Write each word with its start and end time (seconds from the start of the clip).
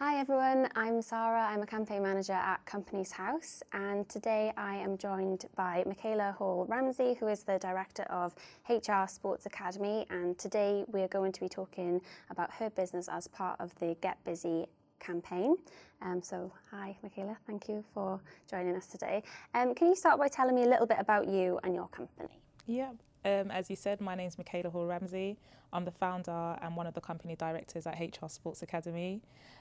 Hi 0.00 0.20
everyone, 0.20 0.68
I'm 0.76 1.02
Sarah. 1.02 1.48
I'm 1.50 1.62
a 1.62 1.66
campaign 1.66 2.04
manager 2.04 2.32
at 2.32 2.64
Companies 2.64 3.10
House, 3.10 3.64
and 3.72 4.08
today 4.08 4.52
I 4.56 4.76
am 4.76 4.96
joined 4.96 5.46
by 5.56 5.82
Michaela 5.86 6.36
Hall 6.38 6.66
Ramsey, 6.68 7.14
who 7.18 7.26
is 7.26 7.42
the 7.42 7.58
director 7.58 8.04
of 8.04 8.32
HR 8.68 9.08
Sports 9.08 9.46
Academy. 9.46 10.06
And 10.08 10.38
today 10.38 10.84
we 10.86 11.02
are 11.02 11.08
going 11.08 11.32
to 11.32 11.40
be 11.40 11.48
talking 11.48 12.00
about 12.30 12.48
her 12.52 12.70
business 12.70 13.08
as 13.08 13.26
part 13.26 13.58
of 13.58 13.74
the 13.80 13.96
Get 14.00 14.22
Busy 14.24 14.66
campaign. 15.00 15.56
Um, 16.00 16.22
so, 16.22 16.52
hi 16.70 16.96
Michaela, 17.02 17.36
thank 17.48 17.68
you 17.68 17.82
for 17.92 18.20
joining 18.48 18.76
us 18.76 18.86
today. 18.86 19.24
Um, 19.54 19.74
can 19.74 19.88
you 19.88 19.96
start 19.96 20.20
by 20.20 20.28
telling 20.28 20.54
me 20.54 20.62
a 20.62 20.68
little 20.68 20.86
bit 20.86 20.98
about 21.00 21.26
you 21.26 21.58
and 21.64 21.74
your 21.74 21.88
company? 21.88 22.38
Yeah, 22.66 22.92
um, 23.28 23.50
as 23.50 23.68
you 23.68 23.76
said, 23.76 24.00
my 24.00 24.14
name 24.14 24.28
is 24.28 24.38
Michaela 24.38 24.70
Hall 24.70 24.86
Ramsey. 24.86 25.38
I'm 25.72 25.84
the 25.84 25.90
founder 25.90 26.56
and 26.62 26.76
one 26.76 26.86
of 26.86 26.94
the 26.94 27.00
company 27.00 27.36
directors 27.36 27.86
at 27.86 27.98
HR 28.00 28.28
Sports 28.28 28.62
Academy. 28.62 29.20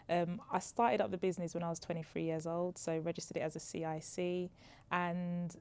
Um, 0.09 0.41
I 0.51 0.59
started 0.59 1.01
up 1.01 1.11
the 1.11 1.17
business 1.17 1.53
when 1.53 1.63
I 1.63 1.69
was 1.69 1.79
23 1.79 2.23
years 2.23 2.47
old, 2.47 2.77
so 2.77 2.97
registered 2.99 3.37
it 3.37 3.41
as 3.41 3.55
a 3.55 3.59
CIC 3.59 4.49
and 4.91 5.55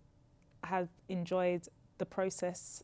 have 0.62 0.88
enjoyed 1.09 1.66
the 1.98 2.06
process 2.06 2.83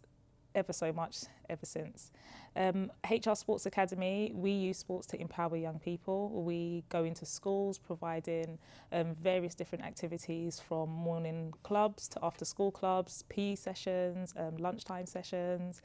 ever 0.55 0.73
so 0.73 0.92
much 0.92 1.24
ever 1.48 1.66
since. 1.66 2.11
Um, 2.55 2.91
HR 3.10 3.34
Sports 3.34 3.66
Academy, 3.66 4.33
we 4.34 4.51
use 4.51 4.79
sports 4.79 5.06
to 5.09 5.20
empower 5.20 5.56
young 5.56 5.79
people. 5.79 6.30
We 6.43 6.84
go 6.88 7.05
into 7.05 7.24
schools 7.24 7.79
providing 7.79 8.59
um, 8.93 9.15
various 9.15 9.55
different 9.55 9.84
activities 9.84 10.60
from 10.60 10.91
morning 10.91 11.55
clubs 11.62 12.09
to 12.09 12.20
after 12.23 12.45
school 12.45 12.70
clubs, 12.70 13.24
PE 13.29 13.55
sessions, 13.55 14.34
um, 14.37 14.57
lunchtime 14.59 15.07
sessions 15.07 15.83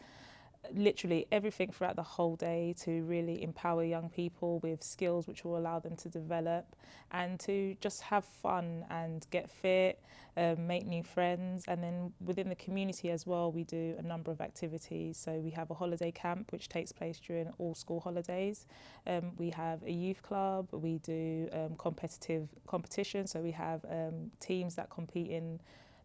literally 0.73 1.27
everything 1.31 1.71
throughout 1.71 1.95
the 1.95 2.03
whole 2.03 2.35
day 2.35 2.75
to 2.81 3.03
really 3.03 3.44
empower 3.44 3.84
young 3.84 4.09
people 4.09 4.59
with 4.59 4.84
skills 4.84 5.27
which 5.27 5.44
will 5.44 5.58
allow 5.58 5.80
them 5.80 5.95
to 5.95 6.09
develop 6.09 6.75
and 7.12 7.39
to 7.39 7.75
just 7.80 8.02
have 8.02 8.25
fun 8.25 8.85
and 8.89 9.25
get 9.31 9.49
fit, 9.49 10.02
um, 10.36 10.67
make 10.67 10.86
new 10.86 11.03
friends. 11.03 11.66
And 11.67 11.81
then 11.81 12.14
within 12.23 12.50
the 12.50 12.55
community 12.55 13.09
as 13.09 13.25
well, 13.25 13.52
we 13.52 13.64
do 13.64 13.95
a 13.97 14.02
number 14.02 14.31
of 14.31 14.42
activities. 14.42 15.17
So 15.17 15.33
we 15.33 15.52
have 15.52 15.72
a 15.72 15.73
holiday 15.73 16.11
camp 16.11 16.52
which 16.52 16.70
takes 16.70 16.92
place 16.92 17.20
during 17.20 17.52
all 17.58 17.73
school 17.75 17.99
holidays. 17.99 18.66
Um, 19.05 19.31
we 19.38 19.49
have 19.52 19.83
a 19.83 19.92
youth 19.92 20.22
club, 20.22 20.67
we 20.72 20.99
do 20.99 21.49
um, 21.53 21.75
competitive 21.77 22.49
competition. 22.67 23.25
So 23.27 23.39
we 23.39 23.52
have 23.52 23.86
um, 23.89 24.31
teams 24.39 24.75
that 24.75 24.89
compete 24.89 25.31
in 25.31 25.59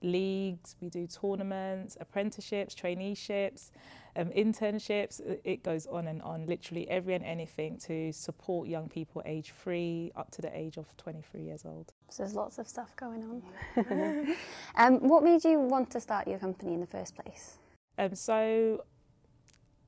leagues, 0.05 0.77
we 0.81 0.89
do 0.89 1.07
tournaments, 1.07 1.97
apprenticeships, 2.01 2.75
traineeships, 2.75 3.71
um, 4.17 4.29
internships. 4.31 5.21
It 5.45 5.63
goes 5.63 5.87
on 5.87 6.07
and 6.07 6.21
on, 6.23 6.47
literally 6.47 6.89
every 6.89 7.15
and 7.15 7.25
anything 7.25 7.79
to 7.79 8.13
support 8.13 8.69
young 8.69 8.89
people 8.89 9.23
age 9.25 9.53
three 9.63 10.13
up 10.17 10.31
to 10.33 10.43
the 10.43 10.57
age 10.57 10.77
of 10.77 10.95
23 10.97 11.43
years 11.43 11.65
old. 11.65 11.93
So 12.11 12.23
there's 12.23 12.35
lots 12.35 12.59
of 12.59 12.69
stuff 12.69 12.95
going 12.97 13.43
on. 13.77 14.37
um, 14.77 15.09
what 15.09 15.23
made 15.23 15.45
you 15.45 15.59
want 15.61 15.91
to 15.91 16.01
start 16.01 16.29
your 16.29 16.39
company 16.39 16.75
in 16.75 16.81
the 16.81 16.87
first 16.87 17.15
place? 17.15 17.59
Um, 17.99 18.15
so 18.15 18.85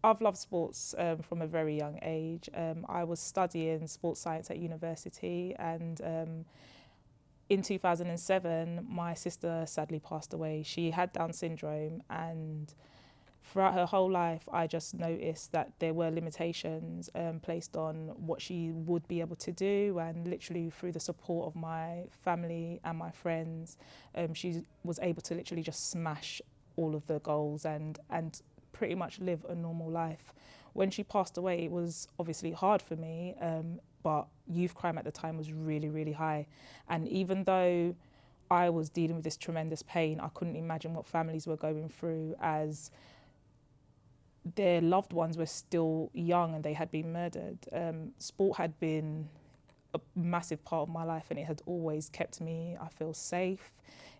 I've 0.04 0.20
loved 0.20 0.36
sports 0.36 0.94
um, 0.98 1.18
from 1.18 1.40
a 1.40 1.46
very 1.46 1.76
young 1.76 1.98
age. 2.02 2.50
Um, 2.54 2.84
I 2.88 3.04
was 3.04 3.20
studying 3.20 3.86
sports 3.86 4.20
science 4.20 4.50
at 4.50 4.58
university 4.58 5.54
and 5.58 6.00
um, 6.02 6.44
in 7.54 7.62
2007, 7.62 8.86
my 8.88 9.14
sister 9.14 9.64
sadly 9.66 10.00
passed 10.00 10.34
away. 10.34 10.62
She 10.64 10.90
had 10.90 11.12
Down 11.12 11.32
syndrome, 11.32 12.02
and 12.10 12.74
throughout 13.44 13.74
her 13.74 13.86
whole 13.86 14.10
life, 14.10 14.48
I 14.52 14.66
just 14.66 14.94
noticed 14.94 15.52
that 15.52 15.72
there 15.78 15.94
were 15.94 16.10
limitations 16.10 17.08
um, 17.14 17.38
placed 17.40 17.76
on 17.76 18.12
what 18.16 18.42
she 18.42 18.72
would 18.72 19.06
be 19.06 19.20
able 19.20 19.36
to 19.36 19.52
do. 19.52 19.98
And 20.00 20.26
literally, 20.26 20.70
through 20.70 20.92
the 20.92 21.00
support 21.00 21.46
of 21.46 21.54
my 21.54 22.04
family 22.10 22.80
and 22.84 22.98
my 22.98 23.12
friends, 23.12 23.76
um, 24.16 24.34
she 24.34 24.62
was 24.82 24.98
able 25.00 25.22
to 25.22 25.34
literally 25.34 25.62
just 25.62 25.90
smash 25.90 26.42
all 26.76 26.96
of 26.96 27.06
the 27.06 27.20
goals 27.20 27.64
and 27.64 28.00
and 28.10 28.42
pretty 28.72 28.96
much 28.96 29.20
live 29.20 29.46
a 29.48 29.54
normal 29.54 29.88
life. 29.88 30.34
When 30.72 30.90
she 30.90 31.04
passed 31.04 31.38
away, 31.38 31.64
it 31.64 31.70
was 31.70 32.08
obviously 32.18 32.50
hard 32.50 32.82
for 32.82 32.96
me. 32.96 33.36
Um, 33.40 33.78
but 34.04 34.28
youth 34.46 34.74
crime 34.74 34.96
at 34.98 35.04
the 35.04 35.10
time 35.10 35.36
was 35.36 35.50
really, 35.50 35.88
really 35.88 36.12
high. 36.12 36.46
And 36.88 37.08
even 37.08 37.42
though 37.42 37.96
I 38.50 38.70
was 38.70 38.88
dealing 38.90 39.16
with 39.16 39.24
this 39.24 39.36
tremendous 39.36 39.82
pain, 39.82 40.20
I 40.20 40.28
couldn't 40.28 40.54
imagine 40.54 40.94
what 40.94 41.06
families 41.06 41.48
were 41.48 41.56
going 41.56 41.88
through 41.88 42.36
as 42.40 42.92
their 44.54 44.80
loved 44.82 45.12
ones 45.12 45.38
were 45.38 45.46
still 45.46 46.10
young 46.12 46.54
and 46.54 46.62
they 46.62 46.74
had 46.74 46.90
been 46.90 47.12
murdered. 47.12 47.58
Um, 47.72 48.12
sport 48.18 48.58
had 48.58 48.78
been 48.78 49.28
a 49.94 50.00
massive 50.14 50.62
part 50.64 50.88
of 50.88 50.94
my 50.94 51.04
life 51.04 51.26
and 51.30 51.38
it 51.38 51.46
had 51.46 51.62
always 51.64 52.10
kept 52.10 52.40
me, 52.40 52.76
I 52.80 52.88
feel 52.88 53.14
safe. 53.14 53.72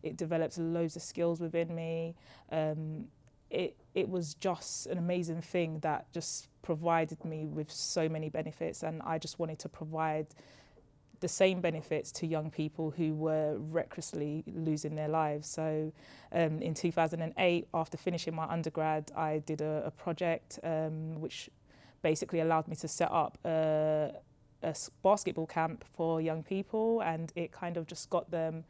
It 0.03 0.17
developed 0.17 0.57
loads 0.59 0.97
of 0.97 1.03
skills 1.03 1.41
within 1.41 1.75
me. 1.75 2.15
Um, 2.51 3.09
it, 3.51 3.77
it 3.95 4.09
was 4.09 4.35
just 4.35 4.87
an 4.87 4.97
amazing 4.97 5.43
thing 5.43 5.81
that 5.81 6.11
just 6.13 6.49
provided 6.65 7.25
me 7.25 7.47
with 7.47 7.71
so 7.71 8.09
many 8.09 8.29
benefits 8.29 8.83
and 8.83 9.01
I 9.03 9.19
just 9.19 9.39
wanted 9.39 9.59
to 9.61 9.69
provide 9.69 10.27
the 11.21 11.29
same 11.29 11.61
benefits 11.61 12.11
to 12.13 12.27
young 12.27 12.51
people 12.51 12.91
who 12.91 13.15
were 13.15 13.57
recklessly 13.59 14.43
losing 14.47 14.95
their 14.95 15.09
lives. 15.09 15.49
So 15.49 15.93
um, 16.33 16.61
in 16.61 16.75
2008, 16.75 17.69
after 17.73 17.97
finishing 17.97 18.35
my 18.35 18.45
undergrad, 18.45 19.13
I 19.17 19.39
did 19.47 19.61
a, 19.61 19.85
a 19.87 19.91
project 19.91 20.59
um, 20.65 21.21
which 21.21 21.49
basically 22.03 22.41
allowed 22.41 22.67
me 22.67 22.77
to 22.77 22.89
set 22.89 23.11
up 23.13 23.39
a, 23.45 24.11
a 24.63 24.75
basketball 25.03 25.47
camp 25.47 25.85
for 25.95 26.21
young 26.21 26.43
people 26.43 27.01
and 27.03 27.33
it 27.37 27.53
kind 27.53 27.77
of 27.77 27.87
just 27.87 28.11
got 28.11 28.31
them 28.31 28.65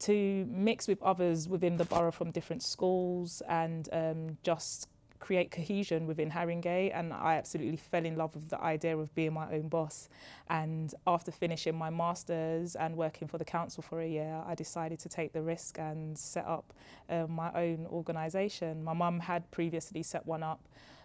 to 0.00 0.46
mix 0.48 0.86
with 0.86 1.02
others 1.02 1.48
within 1.48 1.76
the 1.76 1.84
borough 1.84 2.12
from 2.12 2.30
different 2.30 2.62
schools 2.62 3.42
and 3.48 3.88
um, 3.92 4.38
just 4.42 4.88
create 5.20 5.50
cohesion 5.50 6.06
within 6.06 6.30
Haringey 6.30 6.90
and 6.94 7.12
I 7.12 7.34
absolutely 7.36 7.76
fell 7.76 8.04
in 8.04 8.16
love 8.16 8.34
with 8.34 8.48
the 8.48 8.60
idea 8.60 8.96
of 8.96 9.14
being 9.14 9.32
my 9.32 9.52
own 9.52 9.68
boss 9.68 10.08
and 10.48 10.94
after 11.06 11.30
finishing 11.30 11.74
my 11.74 11.90
masters 11.90 12.76
and 12.76 12.96
working 12.96 13.28
for 13.28 13.38
the 13.38 13.44
council 13.44 13.82
for 13.82 14.00
a 14.00 14.06
year 14.06 14.42
I 14.46 14.54
decided 14.54 14.98
to 15.00 15.08
take 15.08 15.32
the 15.32 15.42
risk 15.42 15.78
and 15.78 16.16
set 16.16 16.46
up 16.46 16.72
uh, 17.08 17.26
my 17.26 17.52
own 17.54 17.86
organisation. 17.90 18.84
My 18.84 18.94
mum 18.94 19.20
had 19.20 19.50
previously 19.50 20.02
set 20.02 20.26
one 20.26 20.42
up 20.42 20.60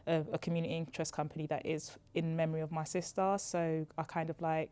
uh, 0.06 0.22
a 0.31 0.38
community 0.38 0.75
interest 0.75 1.13
company 1.13 1.47
that 1.47 1.66
is 1.66 1.91
in 2.13 2.35
memory 2.35 2.62
of 2.62 2.72
my 2.72 2.84
sister 2.84 3.35
so 3.38 3.85
I 3.97 4.03
kind 4.03 4.29
of 4.29 4.41
like 4.41 4.69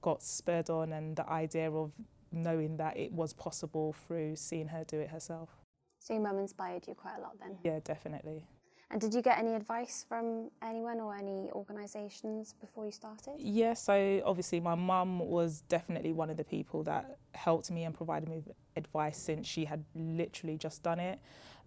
got 0.00 0.22
spurred 0.22 0.70
on 0.70 0.92
and 0.92 1.16
the 1.16 1.28
idea 1.28 1.70
of 1.70 1.92
knowing 2.32 2.76
that 2.78 2.96
it 2.96 3.12
was 3.12 3.32
possible 3.32 3.94
through 4.06 4.36
seeing 4.36 4.68
her 4.68 4.84
do 4.84 4.98
it 4.98 5.10
herself. 5.10 5.50
So 6.00 6.14
your 6.14 6.22
mum 6.22 6.38
inspired 6.38 6.86
you 6.88 6.94
quite 6.94 7.16
a 7.18 7.20
lot 7.20 7.38
then? 7.38 7.58
Yeah, 7.62 7.78
definitely. 7.84 8.44
And 8.92 9.00
did 9.00 9.14
you 9.14 9.22
get 9.22 9.38
any 9.38 9.54
advice 9.54 10.04
from 10.06 10.50
anyone 10.62 11.00
or 11.00 11.16
any 11.16 11.50
organisations 11.52 12.54
before 12.60 12.84
you 12.84 12.92
started? 12.92 13.32
Yeah, 13.38 13.72
so 13.72 14.20
obviously 14.26 14.60
my 14.60 14.74
mum 14.74 15.18
was 15.18 15.62
definitely 15.62 16.12
one 16.12 16.28
of 16.28 16.36
the 16.36 16.44
people 16.44 16.82
that 16.82 17.16
helped 17.32 17.70
me 17.70 17.84
and 17.84 17.94
provided 17.94 18.28
me 18.28 18.36
with 18.36 18.54
advice 18.76 19.16
since 19.16 19.46
she 19.48 19.64
had 19.64 19.82
literally 19.94 20.58
just 20.58 20.82
done 20.82 21.00
it. 21.00 21.18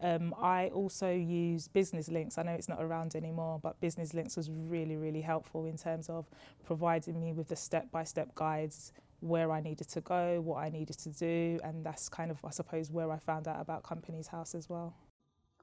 Um, 0.01 0.35
I 0.39 0.67
also 0.67 1.11
use 1.11 1.67
Business 1.67 2.09
Links. 2.09 2.37
I 2.37 2.43
know 2.43 2.51
it's 2.51 2.69
not 2.69 2.79
around 2.79 3.15
anymore, 3.15 3.59
but 3.59 3.79
Business 3.79 4.13
Links 4.13 4.37
was 4.37 4.51
really, 4.51 4.95
really 4.95 5.21
helpful 5.21 5.65
in 5.65 5.77
terms 5.77 6.09
of 6.09 6.27
providing 6.63 7.19
me 7.19 7.33
with 7.33 7.47
the 7.47 7.55
step-by-step 7.55 8.27
-step 8.27 8.35
guides 8.35 8.93
where 9.21 9.51
I 9.51 9.61
needed 9.61 9.87
to 9.89 10.01
go, 10.01 10.41
what 10.41 10.63
I 10.63 10.69
needed 10.69 10.97
to 10.99 11.09
do, 11.09 11.59
and 11.63 11.83
that's 11.83 12.07
kind 12.09 12.29
of, 12.29 12.37
I 12.45 12.51
suppose, 12.51 12.91
where 12.91 13.09
I 13.15 13.17
found 13.17 13.47
out 13.47 13.59
about 13.59 13.81
Companies 13.81 14.27
House 14.27 14.53
as 14.53 14.69
well. 14.69 14.93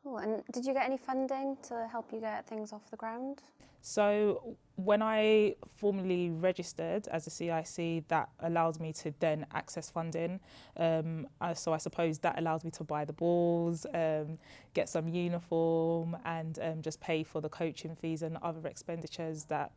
Cool. 0.03 0.19
And 0.19 0.43
did 0.53 0.65
you 0.65 0.73
get 0.73 0.85
any 0.85 0.97
funding 0.97 1.57
to 1.69 1.87
help 1.91 2.13
you 2.13 2.21
get 2.21 2.47
things 2.47 2.73
off 2.73 2.91
the 2.91 2.97
ground? 2.97 3.43
So 3.85 4.57
when 4.77 5.03
I 5.03 5.57
formally 5.77 6.31
registered 6.31 7.09
as 7.09 7.27
a 7.27 7.31
CIC, 7.31 8.07
that 8.09 8.29
allowed 8.41 8.79
me 8.81 8.93
to 8.95 9.13
then 9.19 9.45
access 9.53 9.91
funding. 9.91 10.39
Um, 10.77 11.27
so 11.55 11.73
I 11.73 11.79
suppose 11.79 12.19
that 12.21 12.39
allowed 12.39 12.63
me 12.63 12.71
to 12.73 12.85
buy 12.85 13.05
the 13.05 13.13
balls, 13.13 13.85
um, 13.93 14.39
get 14.73 14.89
some 14.89 15.09
uniform, 15.09 16.17
and 16.25 16.59
um, 16.63 16.81
just 16.81 17.01
pay 17.01 17.25
for 17.25 17.41
the 17.41 17.49
coaching 17.49 17.97
fees 17.97 18.23
and 18.23 18.37
other 18.41 18.69
expenditures 18.69 19.45
that 19.45 19.73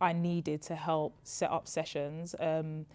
I 0.00 0.12
needed 0.12 0.60
to 0.62 0.74
help 0.74 1.14
set 1.22 1.50
up 1.50 1.68
sessions. 1.68 2.34
Um, 2.40 2.86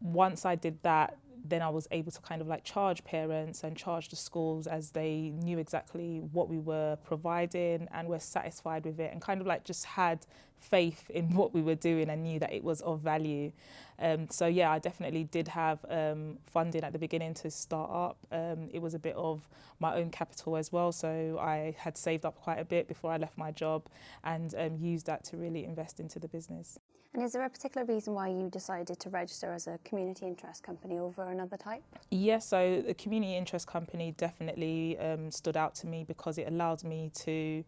once 0.00 0.44
I 0.44 0.54
did 0.54 0.82
that, 0.82 1.16
then 1.44 1.62
I 1.62 1.68
was 1.68 1.86
able 1.90 2.12
to 2.12 2.20
kind 2.20 2.40
of 2.40 2.48
like 2.48 2.64
charge 2.64 3.04
parents 3.04 3.64
and 3.64 3.76
charge 3.76 4.08
the 4.08 4.16
schools 4.16 4.66
as 4.66 4.90
they 4.90 5.32
knew 5.42 5.58
exactly 5.58 6.20
what 6.32 6.48
we 6.48 6.58
were 6.58 6.96
providing 7.04 7.88
and 7.92 8.08
were 8.08 8.18
satisfied 8.18 8.84
with 8.84 9.00
it 9.00 9.12
and 9.12 9.20
kind 9.20 9.40
of 9.40 9.46
like 9.46 9.64
just 9.64 9.84
had 9.84 10.26
faith 10.58 11.08
in 11.10 11.34
what 11.34 11.54
we 11.54 11.62
were 11.62 11.74
doing 11.74 12.10
and 12.10 12.22
knew 12.22 12.38
that 12.38 12.52
it 12.52 12.64
was 12.64 12.80
of 12.82 13.00
value. 13.00 13.52
Um, 13.98 14.28
so 14.30 14.46
yeah, 14.46 14.70
I 14.70 14.78
definitely 14.78 15.24
did 15.24 15.48
have 15.48 15.84
um, 15.88 16.38
funding 16.46 16.84
at 16.84 16.92
the 16.92 16.98
beginning 16.98 17.34
to 17.34 17.50
start 17.50 17.90
up. 17.90 18.18
Um, 18.30 18.68
it 18.72 18.80
was 18.80 18.94
a 18.94 18.98
bit 18.98 19.16
of 19.16 19.48
my 19.80 19.96
own 19.96 20.10
capital 20.10 20.56
as 20.56 20.72
well, 20.72 20.92
so 20.92 21.38
I 21.40 21.74
had 21.78 21.96
saved 21.96 22.24
up 22.24 22.36
quite 22.36 22.58
a 22.58 22.64
bit 22.64 22.88
before 22.88 23.12
I 23.12 23.16
left 23.16 23.38
my 23.38 23.52
job 23.52 23.86
and 24.24 24.54
um, 24.56 24.76
used 24.78 25.06
that 25.06 25.24
to 25.24 25.36
really 25.36 25.64
invest 25.64 26.00
into 26.00 26.18
the 26.18 26.28
business. 26.28 26.78
And 27.14 27.24
is 27.24 27.32
there 27.32 27.44
a 27.44 27.48
particular 27.48 27.86
reason 27.86 28.12
why 28.12 28.28
you 28.28 28.50
decided 28.50 29.00
to 29.00 29.08
register 29.08 29.50
as 29.50 29.66
a 29.66 29.78
community 29.84 30.26
interest 30.26 30.62
company 30.62 30.98
over 30.98 31.22
another 31.30 31.56
type? 31.56 31.82
Yes, 32.10 32.46
so 32.46 32.82
the 32.86 32.92
community 32.92 33.36
interest 33.36 33.66
company 33.66 34.12
definitely 34.18 34.98
um, 34.98 35.30
stood 35.30 35.56
out 35.56 35.74
to 35.76 35.86
me 35.86 36.04
because 36.04 36.36
it 36.36 36.46
allowed 36.46 36.84
me 36.84 37.10
to 37.14 37.64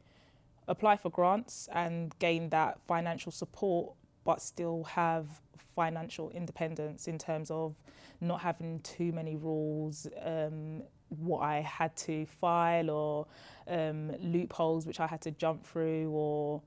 apply 0.69 0.97
for 0.97 1.11
grants 1.11 1.69
and 1.73 2.17
gain 2.19 2.51
that 2.51 2.79
financial 2.87 3.33
support, 3.33 3.95
but 4.25 4.41
still 4.41 4.85
have 4.85 5.41
financial 5.75 6.31
independence 6.31 7.09
in 7.09 7.19
terms 7.19 7.51
of 7.51 7.75
not 8.21 8.41
having 8.41 8.81
too 8.81 9.13
many 9.13 9.37
rules, 9.37 10.07
um, 10.23 10.83
what 11.09 11.41
I 11.41 11.61
had 11.61 11.97
to 11.97 12.27
file, 12.27 12.91
or 12.91 13.27
um, 13.67 14.13
loopholes 14.21 14.87
which 14.87 15.01
I 15.01 15.07
had 15.07 15.23
to 15.23 15.31
jump 15.31 15.65
through, 15.65 16.11
or 16.11 16.63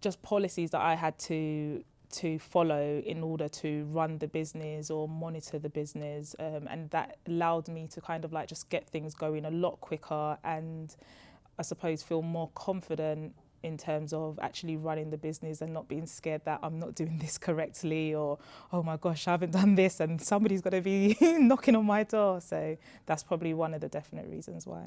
just 0.00 0.22
policies 0.22 0.70
that 0.70 0.80
I 0.80 0.94
had 0.94 1.18
to 1.20 1.84
to 2.12 2.38
follow 2.38 3.02
in 3.06 3.22
order 3.22 3.48
to 3.48 3.84
run 3.90 4.18
the 4.18 4.28
business 4.28 4.90
or 4.90 5.08
monitor 5.08 5.58
the 5.58 5.70
business 5.70 6.36
um, 6.38 6.68
and 6.68 6.90
that 6.90 7.16
allowed 7.26 7.68
me 7.68 7.86
to 7.86 8.02
kind 8.02 8.26
of 8.26 8.34
like 8.34 8.48
just 8.48 8.68
get 8.68 8.86
things 8.86 9.14
going 9.14 9.46
a 9.46 9.50
lot 9.50 9.80
quicker 9.80 10.36
and 10.44 10.94
I 11.62 11.64
suppose 11.64 12.02
feel 12.02 12.22
more 12.22 12.50
confident 12.56 13.36
in 13.62 13.76
terms 13.78 14.12
of 14.12 14.36
actually 14.42 14.76
running 14.76 15.10
the 15.10 15.16
business 15.16 15.60
and 15.60 15.72
not 15.72 15.86
being 15.86 16.06
scared 16.06 16.44
that 16.44 16.58
I'm 16.60 16.80
not 16.80 16.96
doing 16.96 17.18
this 17.18 17.38
correctly 17.46 18.12
or 18.12 18.40
oh 18.72 18.82
my 18.82 18.96
gosh 18.96 19.28
I 19.28 19.30
haven't 19.30 19.52
done 19.52 19.76
this 19.76 20.00
and 20.00 20.20
somebody's 20.20 20.60
going 20.60 20.74
to 20.74 20.80
be 20.80 21.16
knocking 21.38 21.76
on 21.76 21.86
my 21.86 22.02
door 22.02 22.40
so 22.40 22.76
that's 23.06 23.22
probably 23.22 23.54
one 23.54 23.74
of 23.74 23.80
the 23.80 23.88
definite 23.88 24.26
reasons 24.28 24.66
why 24.66 24.82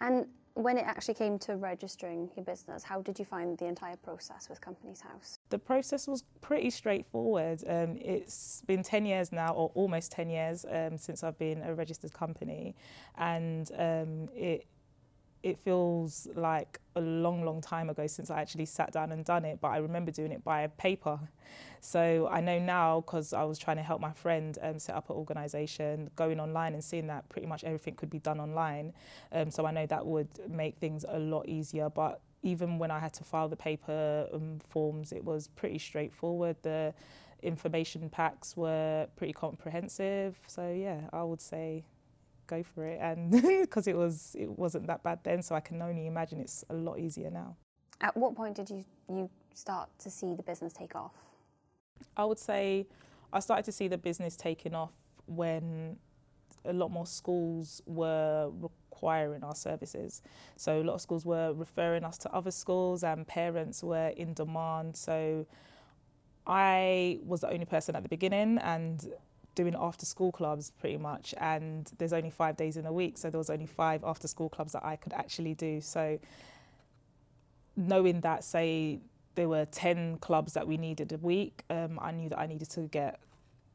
and 0.00 0.26
when 0.54 0.76
it 0.76 0.84
actually 0.84 1.14
came 1.14 1.38
to 1.38 1.54
registering 1.54 2.28
your 2.34 2.44
business, 2.44 2.82
how 2.82 3.00
did 3.00 3.16
you 3.16 3.24
find 3.24 3.56
the 3.58 3.66
entire 3.66 3.94
process 3.94 4.48
with 4.48 4.60
Companies 4.60 5.00
House? 5.00 5.38
The 5.50 5.58
process 5.58 6.08
was 6.08 6.24
pretty 6.40 6.70
straightforward. 6.70 7.62
Um, 7.64 7.96
it's 8.00 8.62
been 8.66 8.82
10 8.82 9.06
years 9.06 9.30
now, 9.30 9.52
or 9.52 9.70
almost 9.76 10.10
10 10.10 10.28
years, 10.28 10.66
um, 10.68 10.98
since 10.98 11.22
I've 11.22 11.38
been 11.38 11.62
a 11.62 11.76
registered 11.76 12.12
company, 12.12 12.74
and 13.16 13.70
um, 13.78 14.28
it 14.34 14.66
it 15.42 15.58
feels 15.58 16.26
like 16.34 16.80
a 16.96 17.00
long, 17.00 17.44
long 17.44 17.60
time 17.60 17.90
ago 17.90 18.06
since 18.06 18.30
I 18.30 18.40
actually 18.40 18.64
sat 18.64 18.92
down 18.92 19.12
and 19.12 19.24
done 19.24 19.44
it, 19.44 19.60
but 19.60 19.68
I 19.68 19.78
remember 19.78 20.10
doing 20.10 20.32
it 20.32 20.42
by 20.42 20.66
paper. 20.66 21.20
So 21.80 22.28
I 22.30 22.40
know 22.40 22.58
now 22.58 23.00
because 23.00 23.32
I 23.32 23.44
was 23.44 23.58
trying 23.58 23.76
to 23.76 23.82
help 23.82 24.00
my 24.00 24.12
friend 24.12 24.58
um, 24.62 24.78
set 24.78 24.96
up 24.96 25.10
an 25.10 25.16
organisation, 25.16 26.10
going 26.16 26.40
online 26.40 26.74
and 26.74 26.82
seeing 26.82 27.06
that 27.06 27.28
pretty 27.28 27.46
much 27.46 27.62
everything 27.62 27.94
could 27.94 28.10
be 28.10 28.18
done 28.18 28.40
online. 28.40 28.92
Um, 29.30 29.50
so 29.50 29.64
I 29.64 29.70
know 29.70 29.86
that 29.86 30.04
would 30.04 30.28
make 30.48 30.76
things 30.78 31.04
a 31.08 31.18
lot 31.18 31.48
easier. 31.48 31.88
But 31.88 32.20
even 32.42 32.78
when 32.78 32.90
I 32.90 32.98
had 32.98 33.12
to 33.14 33.24
file 33.24 33.48
the 33.48 33.56
paper 33.56 34.26
um, 34.32 34.58
forms, 34.68 35.12
it 35.12 35.24
was 35.24 35.48
pretty 35.48 35.78
straightforward. 35.78 36.56
The 36.62 36.94
information 37.42 38.10
packs 38.10 38.56
were 38.56 39.06
pretty 39.16 39.32
comprehensive. 39.32 40.36
So 40.48 40.72
yeah, 40.72 41.02
I 41.12 41.22
would 41.22 41.40
say 41.40 41.84
go 42.48 42.62
for 42.62 42.84
it 42.84 42.98
and 43.00 43.30
because 43.60 43.86
it 43.86 43.96
was 43.96 44.34
it 44.38 44.50
wasn't 44.50 44.86
that 44.88 45.02
bad 45.04 45.20
then 45.22 45.42
so 45.42 45.54
I 45.54 45.60
can 45.60 45.80
only 45.80 46.06
imagine 46.06 46.40
it's 46.40 46.64
a 46.68 46.74
lot 46.74 46.98
easier 46.98 47.30
now. 47.30 47.56
At 48.00 48.16
what 48.16 48.34
point 48.34 48.56
did 48.56 48.68
you 48.70 48.84
you 49.08 49.30
start 49.54 49.88
to 50.00 50.10
see 50.10 50.34
the 50.34 50.42
business 50.42 50.72
take 50.72 50.96
off? 50.96 51.12
I 52.16 52.24
would 52.24 52.38
say 52.38 52.86
I 53.32 53.40
started 53.40 53.64
to 53.66 53.72
see 53.72 53.88
the 53.88 53.98
business 53.98 54.36
taking 54.36 54.74
off 54.74 54.92
when 55.26 55.96
a 56.64 56.72
lot 56.72 56.90
more 56.90 57.06
schools 57.06 57.82
were 57.86 58.50
requiring 58.60 59.44
our 59.44 59.54
services. 59.54 60.22
So 60.56 60.80
a 60.80 60.84
lot 60.84 60.94
of 60.94 61.00
schools 61.00 61.24
were 61.24 61.52
referring 61.52 62.04
us 62.04 62.18
to 62.18 62.32
other 62.32 62.50
schools 62.50 63.04
and 63.04 63.26
parents 63.26 63.82
were 63.82 64.08
in 64.08 64.34
demand. 64.34 64.96
So 64.96 65.46
I 66.46 67.20
was 67.24 67.42
the 67.42 67.50
only 67.50 67.66
person 67.66 67.94
at 67.94 68.02
the 68.02 68.08
beginning 68.08 68.58
and 68.58 69.06
doing 69.58 69.74
after 69.76 70.06
school 70.06 70.30
clubs 70.30 70.70
pretty 70.78 70.96
much 70.96 71.34
and 71.38 71.90
there's 71.98 72.12
only 72.12 72.30
five 72.30 72.56
days 72.56 72.76
in 72.76 72.86
a 72.86 72.92
week 72.92 73.18
so 73.18 73.28
there 73.28 73.38
was 73.38 73.50
only 73.50 73.66
five 73.66 74.04
after 74.04 74.28
school 74.28 74.48
clubs 74.48 74.70
that 74.72 74.84
I 74.84 74.94
could 74.94 75.12
actually 75.12 75.54
do 75.54 75.80
so 75.80 76.20
knowing 77.76 78.20
that 78.20 78.44
say 78.44 79.00
there 79.34 79.48
were 79.48 79.64
10 79.64 80.18
clubs 80.18 80.52
that 80.52 80.68
we 80.68 80.76
needed 80.76 81.10
a 81.12 81.16
week 81.16 81.64
um, 81.70 81.98
I 82.00 82.12
knew 82.12 82.28
that 82.28 82.38
I 82.38 82.46
needed 82.46 82.70
to 82.70 82.82
get 82.82 83.18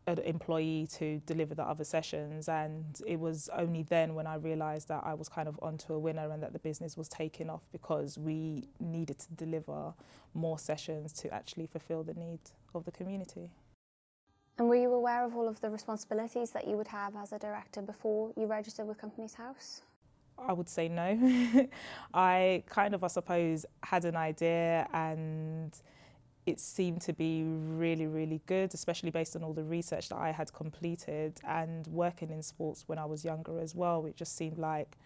an 0.08 0.20
employee 0.20 0.88
to 0.94 1.22
deliver 1.26 1.54
the 1.54 1.64
other 1.64 1.84
sessions 1.84 2.48
and 2.48 3.02
it 3.06 3.20
was 3.20 3.50
only 3.54 3.84
then 3.84 4.16
when 4.16 4.26
I 4.26 4.36
realized 4.36 4.88
that 4.88 5.04
I 5.04 5.16
was 5.16 5.28
kind 5.28 5.50
of 5.50 5.60
onto 5.62 5.94
a 5.94 6.00
winner 6.00 6.32
and 6.32 6.42
that 6.44 6.54
the 6.54 6.60
business 6.60 6.96
was 6.96 7.10
taking 7.10 7.50
off 7.50 7.64
because 7.74 8.18
we 8.18 8.70
needed 8.80 9.20
to 9.20 9.34
deliver 9.34 9.94
more 10.34 10.58
sessions 10.58 11.12
to 11.14 11.34
actually 11.34 11.68
fulfill 11.68 12.04
the 12.04 12.14
need 12.14 12.40
of 12.74 12.86
the 12.86 12.92
community. 12.92 13.50
And 14.58 14.70
were 14.70 14.76
you 14.76 14.94
aware 14.94 15.26
of 15.26 15.36
all 15.36 15.48
of 15.48 15.60
the 15.62 15.70
responsibilities 15.70 16.52
that 16.52 16.68
you 16.68 16.78
would 16.78 16.88
have 16.88 17.16
as 17.16 17.32
a 17.32 17.40
director 17.40 17.82
before 17.82 18.32
you 18.38 18.46
registered 18.46 18.88
with 18.88 18.98
Companies 19.00 19.34
House? 19.34 19.82
I 20.38 20.54
would 20.54 20.70
say 20.70 20.88
no. 20.90 21.68
I 22.14 22.64
kind 22.68 22.94
of, 22.94 23.04
I 23.04 23.08
suppose, 23.08 23.66
had 23.84 24.06
an 24.06 24.16
idea 24.16 24.88
and 24.94 25.74
it 26.46 26.60
seemed 26.60 27.02
to 27.02 27.14
be 27.14 27.44
really, 27.44 28.06
really 28.08 28.42
good, 28.46 28.74
especially 28.74 29.12
based 29.12 29.36
on 29.36 29.44
all 29.44 29.54
the 29.54 29.64
research 29.64 30.10
that 30.10 30.18
I 30.18 30.32
had 30.32 30.52
completed 30.54 31.40
and 31.48 31.88
working 31.88 32.30
in 32.30 32.44
sports 32.44 32.84
when 32.88 32.98
I 32.98 33.06
was 33.06 33.24
younger 33.24 33.60
as 33.60 33.74
well. 33.74 34.06
It 34.06 34.18
just 34.18 34.36
seemed 34.36 34.58
like 34.58 34.98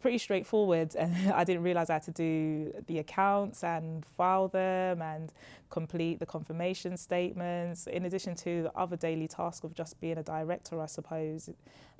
pretty 0.00 0.18
straightforward 0.18 0.94
and 0.96 1.32
I 1.32 1.44
didn't 1.44 1.62
realize 1.62 1.90
I 1.90 1.94
had 1.94 2.02
to 2.04 2.10
do 2.10 2.72
the 2.86 2.98
accounts 2.98 3.64
and 3.64 4.04
file 4.16 4.48
them 4.48 5.02
and 5.02 5.32
complete 5.70 6.18
the 6.20 6.26
confirmation 6.26 6.96
statements 6.96 7.86
in 7.86 8.04
addition 8.04 8.34
to 8.36 8.64
the 8.64 8.72
other 8.76 8.96
daily 8.96 9.28
task 9.28 9.64
of 9.64 9.74
just 9.74 10.00
being 10.00 10.18
a 10.18 10.22
director 10.22 10.80
I 10.80 10.86
suppose 10.86 11.50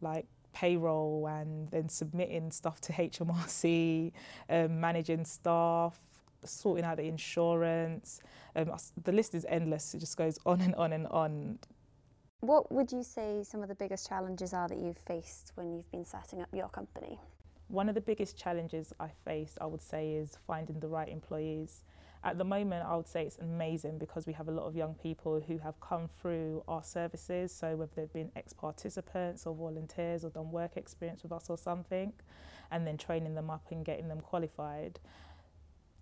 like 0.00 0.26
payroll 0.52 1.26
and 1.26 1.69
then 1.70 1.88
submitting 1.88 2.50
stuff 2.50 2.81
to 2.82 2.93
HMRC 2.94 4.12
um, 4.49 4.81
managing 4.81 5.25
staff 5.25 5.99
sorting 6.44 6.85
out 6.85 6.96
the 6.96 7.05
insurance. 7.05 8.20
Um, 8.56 8.73
the 9.02 9.12
list 9.12 9.35
is 9.35 9.44
endless. 9.49 9.94
It 9.94 9.99
just 9.99 10.17
goes 10.17 10.38
on 10.46 10.61
and 10.61 10.75
on 10.76 10.93
and 10.93 11.06
on. 11.08 11.58
What 12.41 12.70
would 12.70 12.93
you 12.93 13.02
say 13.02 13.43
some 13.43 13.62
of 13.62 13.69
the 13.69 13.75
biggest 13.75 14.08
challenges 14.08 14.52
are 14.52 14.69
that 14.69 14.79
you've 14.79 14.99
faced 14.99 15.52
when 15.55 15.73
you've 15.73 15.91
been 15.91 16.05
setting 16.05 16.43
up 16.43 16.49
your 16.52 16.69
company? 16.69 17.19
One 17.69 17.88
of 17.88 17.94
the 17.94 18.00
biggest 18.00 18.37
challenges 18.37 18.93
I 19.00 19.08
face, 19.25 19.56
I 19.61 19.66
would 19.66 19.82
say, 19.82 20.12
is 20.12 20.38
finding 20.46 20.81
the 20.81 20.88
right 20.88 21.08
employees. 21.08 21.82
At 22.22 22.38
the 22.38 22.44
moment, 22.44 22.87
I 22.87 22.96
would 22.96 23.08
say 23.08 23.25
it's 23.25 23.38
amazing 23.38 23.99
because 23.99 24.26
we 24.26 24.32
have 24.34 24.49
a 24.49 24.50
lot 24.50 24.66
of 24.66 24.75
young 24.75 24.94
people 24.94 25.40
who 25.46 25.58
have 25.58 25.78
come 25.81 26.08
through 26.20 26.62
our 26.69 26.82
services. 26.82 27.53
So, 27.53 27.77
whether 27.77 27.93
they've 27.94 28.12
been 28.12 28.31
ex 28.36 28.53
participants 28.53 29.46
or 29.46 29.55
volunteers 29.55 30.24
or 30.24 30.31
done 30.31 30.50
work 30.50 30.77
experience 30.77 31.22
with 31.22 31.32
us 31.32 31.50
or 31.50 31.58
something, 31.58 32.12
and 32.70 32.86
then 32.86 32.96
training 32.96 33.34
them 33.34 33.50
up 33.50 33.67
and 33.70 33.84
getting 33.84 34.08
them 34.08 34.20
qualified. 34.20 35.00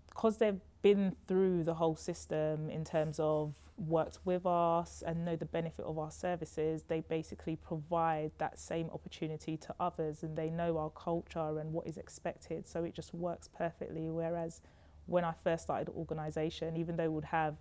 Because 0.08 0.36
they've 0.38 0.60
been 0.82 1.14
through 1.28 1.64
the 1.64 1.74
whole 1.74 1.96
system 1.96 2.68
in 2.68 2.84
terms 2.84 3.18
of 3.20 3.54
worked 3.76 4.18
with 4.24 4.44
us 4.44 5.02
and 5.06 5.24
know 5.24 5.36
the 5.36 5.46
benefit 5.46 5.84
of 5.84 5.98
our 5.98 6.10
services, 6.10 6.84
they 6.88 7.00
basically 7.00 7.56
provide 7.56 8.32
that 8.38 8.58
same 8.58 8.90
opportunity 8.90 9.56
to 9.56 9.74
others 9.80 10.22
and 10.22 10.36
they 10.36 10.50
know 10.50 10.76
our 10.78 10.90
culture 10.90 11.58
and 11.58 11.72
what 11.72 11.86
is 11.86 11.96
expected. 11.96 12.66
So 12.66 12.84
it 12.84 12.94
just 12.94 13.14
works 13.14 13.48
perfectly. 13.48 14.10
Whereas 14.10 14.60
when 15.06 15.24
I 15.24 15.32
first 15.42 15.64
started 15.64 15.88
the 15.88 15.92
organisation, 15.92 16.76
even 16.76 16.96
though 16.96 17.04
we 17.04 17.14
would 17.16 17.24
have 17.24 17.56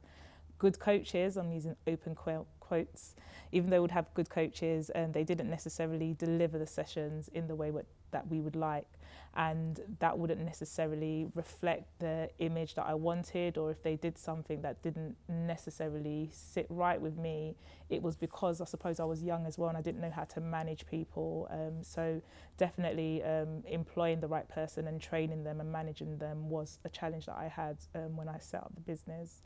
good 0.58 0.80
coaches, 0.80 1.38
I'm 1.38 1.52
using 1.52 1.76
open 1.88 2.16
quotes, 2.16 3.16
even 3.52 3.70
though 3.70 3.78
we 3.78 3.82
would 3.82 3.92
have 3.92 4.14
good 4.14 4.30
coaches 4.30 4.90
and 4.92 5.14
they 5.14 5.24
didn't 5.24 5.50
necessarily 5.50 6.16
deliver 6.18 6.58
the 6.58 6.68
sessions 6.68 7.30
in 7.34 7.48
the 7.48 7.56
way 7.56 7.72
that 8.12 8.28
we 8.28 8.40
would 8.40 8.56
like 8.56 8.88
and 9.36 9.80
that 10.00 10.18
wouldn't 10.18 10.42
necessarily 10.42 11.28
reflect 11.36 11.88
the 12.00 12.30
image 12.40 12.76
that 12.76 12.86
I 12.86 12.94
wanted 12.94 13.58
or 13.58 13.72
if 13.72 13.82
they 13.82 13.96
did 13.96 14.18
something 14.18 14.62
that 14.62 14.82
didn't 14.82 15.16
necessarily 15.30 16.30
sit 16.34 16.66
right 16.70 17.00
with 17.00 17.18
me 17.18 17.56
it 17.92 18.02
was 18.02 18.16
because 18.16 18.62
I 18.62 18.66
suppose 18.66 19.00
I 19.00 19.04
was 19.04 19.22
young 19.22 19.46
as 19.46 19.58
well 19.58 19.68
and 19.68 19.78
I 19.78 19.82
didn't 19.82 20.00
know 20.00 20.10
how 20.10 20.24
to 20.24 20.40
manage 20.40 20.88
people. 20.88 21.48
Um, 21.52 21.84
so 21.84 22.22
definitely 22.58 23.22
um, 23.22 23.64
employing 23.68 24.22
the 24.22 24.28
right 24.28 24.48
person 24.48 24.88
and 24.88 25.00
training 25.00 25.44
them 25.44 25.60
and 25.60 25.72
managing 25.72 26.18
them 26.18 26.50
was 26.50 26.80
a 26.86 26.90
challenge 26.90 27.26
that 27.26 27.36
I 27.38 27.50
had 27.50 27.78
um, 27.94 28.16
when 28.16 28.30
I 28.30 28.40
set 28.40 28.62
up 28.62 28.74
the 28.74 28.82
business. 28.82 29.42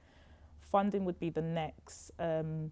Funding 0.60 1.06
would 1.06 1.20
be 1.20 1.32
the 1.32 1.42
next 1.42 2.12
um, 2.20 2.72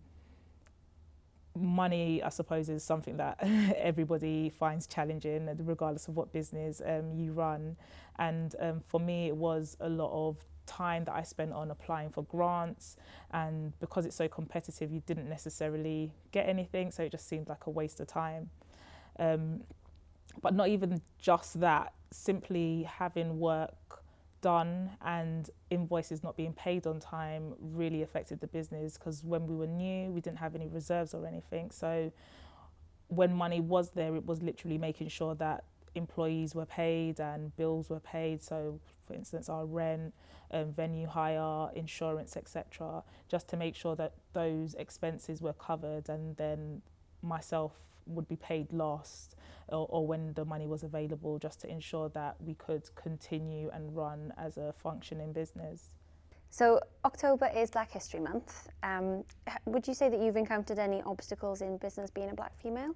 money, 1.55 2.21
I 2.23 2.29
suppose, 2.29 2.69
is 2.69 2.83
something 2.83 3.17
that 3.17 3.37
everybody 3.77 4.49
finds 4.49 4.87
challenging, 4.87 5.49
regardless 5.59 6.07
of 6.07 6.15
what 6.15 6.31
business 6.31 6.81
um, 6.85 7.11
you 7.13 7.31
run. 7.31 7.75
And 8.17 8.55
um, 8.59 8.81
for 8.87 8.99
me, 8.99 9.27
it 9.27 9.35
was 9.35 9.77
a 9.79 9.89
lot 9.89 10.11
of 10.11 10.37
time 10.65 11.03
that 11.05 11.13
I 11.13 11.23
spent 11.23 11.53
on 11.53 11.71
applying 11.71 12.09
for 12.09 12.23
grants. 12.23 12.95
And 13.31 13.77
because 13.79 14.05
it's 14.05 14.15
so 14.15 14.27
competitive, 14.27 14.91
you 14.91 15.01
didn't 15.05 15.29
necessarily 15.29 16.11
get 16.31 16.47
anything. 16.47 16.91
So 16.91 17.03
it 17.03 17.11
just 17.11 17.27
seemed 17.27 17.49
like 17.49 17.65
a 17.65 17.69
waste 17.69 17.99
of 17.99 18.07
time. 18.07 18.49
Um, 19.19 19.61
but 20.41 20.53
not 20.53 20.67
even 20.69 21.01
just 21.19 21.59
that, 21.59 21.93
simply 22.11 22.83
having 22.83 23.39
work 23.39 24.02
done 24.43 24.91
and 25.01 25.49
invoices 25.71 26.21
not 26.21 26.35
being 26.35 26.53
paid 26.53 26.85
on 26.85 26.99
time 26.99 27.55
really 27.59 28.03
affected 28.03 28.41
the 28.41 28.47
business 28.47 28.97
because 28.97 29.23
when 29.23 29.47
we 29.47 29.55
were 29.55 29.65
new, 29.65 30.11
we 30.11 30.21
didn't 30.21 30.37
have 30.37 30.53
any 30.53 30.67
reserves 30.67 31.13
or 31.13 31.25
anything. 31.25 31.71
So 31.71 32.11
when 33.07 33.33
money 33.33 33.61
was 33.61 33.91
there, 33.91 34.15
it 34.15 34.25
was 34.25 34.43
literally 34.43 34.77
making 34.77 35.07
sure 35.07 35.33
that 35.35 35.63
employees 35.95 36.53
were 36.53 36.65
paid 36.65 37.19
and 37.19 37.55
bills 37.55 37.89
were 37.89 38.01
paid. 38.01 38.43
So, 38.43 38.79
for 39.07 39.13
instance, 39.13 39.47
our 39.47 39.65
rent, 39.65 40.13
um, 40.51 40.71
venue 40.71 41.07
hire, 41.07 41.69
insurance, 41.73 42.35
etc., 42.35 43.03
just 43.29 43.47
to 43.49 43.57
make 43.57 43.75
sure 43.75 43.95
that 43.95 44.13
those 44.33 44.75
expenses 44.75 45.41
were 45.41 45.53
covered, 45.53 46.09
and 46.09 46.35
then 46.37 46.81
myself 47.21 47.71
would 48.05 48.27
be 48.27 48.35
paid 48.35 48.71
last 48.73 49.35
or, 49.69 49.87
or 49.89 50.05
when 50.05 50.33
the 50.33 50.45
money 50.45 50.67
was 50.67 50.83
available, 50.83 51.39
just 51.39 51.61
to 51.61 51.67
ensure 51.69 52.09
that 52.09 52.35
we 52.39 52.53
could 52.55 52.93
continue 52.95 53.69
and 53.73 53.95
run 53.95 54.33
as 54.37 54.57
a 54.57 54.73
functioning 54.73 55.33
business. 55.33 55.95
So 56.49 56.79
October 57.03 57.49
is 57.55 57.71
Black 57.71 57.91
History 57.91 58.19
Month. 58.19 58.69
Um, 58.83 59.23
would 59.65 59.87
you 59.87 59.95
say 59.95 60.09
that 60.09 60.19
you've 60.19 60.37
encountered 60.37 60.77
any 60.77 61.01
obstacles 61.01 61.61
in 61.61 61.77
business 61.77 62.11
being 62.11 62.29
a 62.29 62.35
black 62.35 62.55
female? 62.61 62.93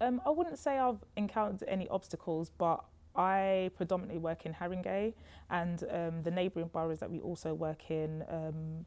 Um, 0.00 0.20
I 0.24 0.30
wouldn't 0.30 0.58
say 0.58 0.78
I've 0.78 1.02
encountered 1.16 1.68
any 1.68 1.88
obstacles, 1.88 2.50
but 2.56 2.84
I 3.16 3.70
predominantly 3.76 4.18
work 4.18 4.46
in 4.46 4.52
Haringey 4.52 5.14
and 5.50 5.82
um, 5.90 6.22
the 6.22 6.30
neighbouring 6.30 6.68
boroughs 6.68 7.00
that 7.00 7.10
we 7.10 7.18
also 7.20 7.54
work 7.54 7.90
in. 7.90 8.22
Um, 8.30 8.86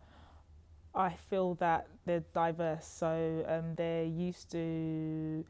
I 0.95 1.13
feel 1.29 1.55
that 1.55 1.87
they're 2.05 2.23
diverse, 2.33 2.85
so 2.85 3.43
um, 3.47 3.75
they're 3.75 4.05
used 4.05 4.49
to 4.51 5.45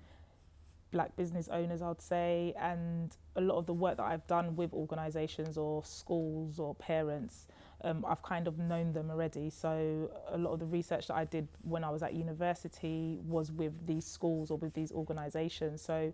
black 0.92 1.16
business 1.16 1.48
owners, 1.50 1.82
I'd 1.82 2.02
say, 2.02 2.54
and 2.60 3.16
a 3.36 3.42
lot 3.42 3.58
of 3.58 3.66
the 3.66 3.74
work 3.74 3.98
that 3.98 4.06
I've 4.06 4.26
done 4.28 4.56
with 4.56 4.74
organisations 4.74 5.58
or 5.58 5.84
schools 5.84 6.60
or 6.60 6.76
parents, 6.76 7.48
um, 7.84 8.04
I've 8.08 8.24
kind 8.24 8.48
of 8.48 8.58
known 8.58 8.94
them 8.94 9.10
already. 9.10 9.50
So 9.50 10.12
a 10.28 10.38
lot 10.38 10.54
of 10.54 10.60
the 10.60 10.66
research 10.66 11.08
that 11.08 11.16
I 11.16 11.26
did 11.26 11.48
when 11.62 11.84
I 11.84 11.90
was 11.90 12.04
at 12.04 12.14
university 12.14 13.20
was 13.26 13.52
with 13.52 13.86
these 13.86 14.06
schools 14.06 14.52
or 14.52 14.58
with 14.58 14.74
these 14.74 14.92
organisations. 14.92 15.82
So 15.82 16.14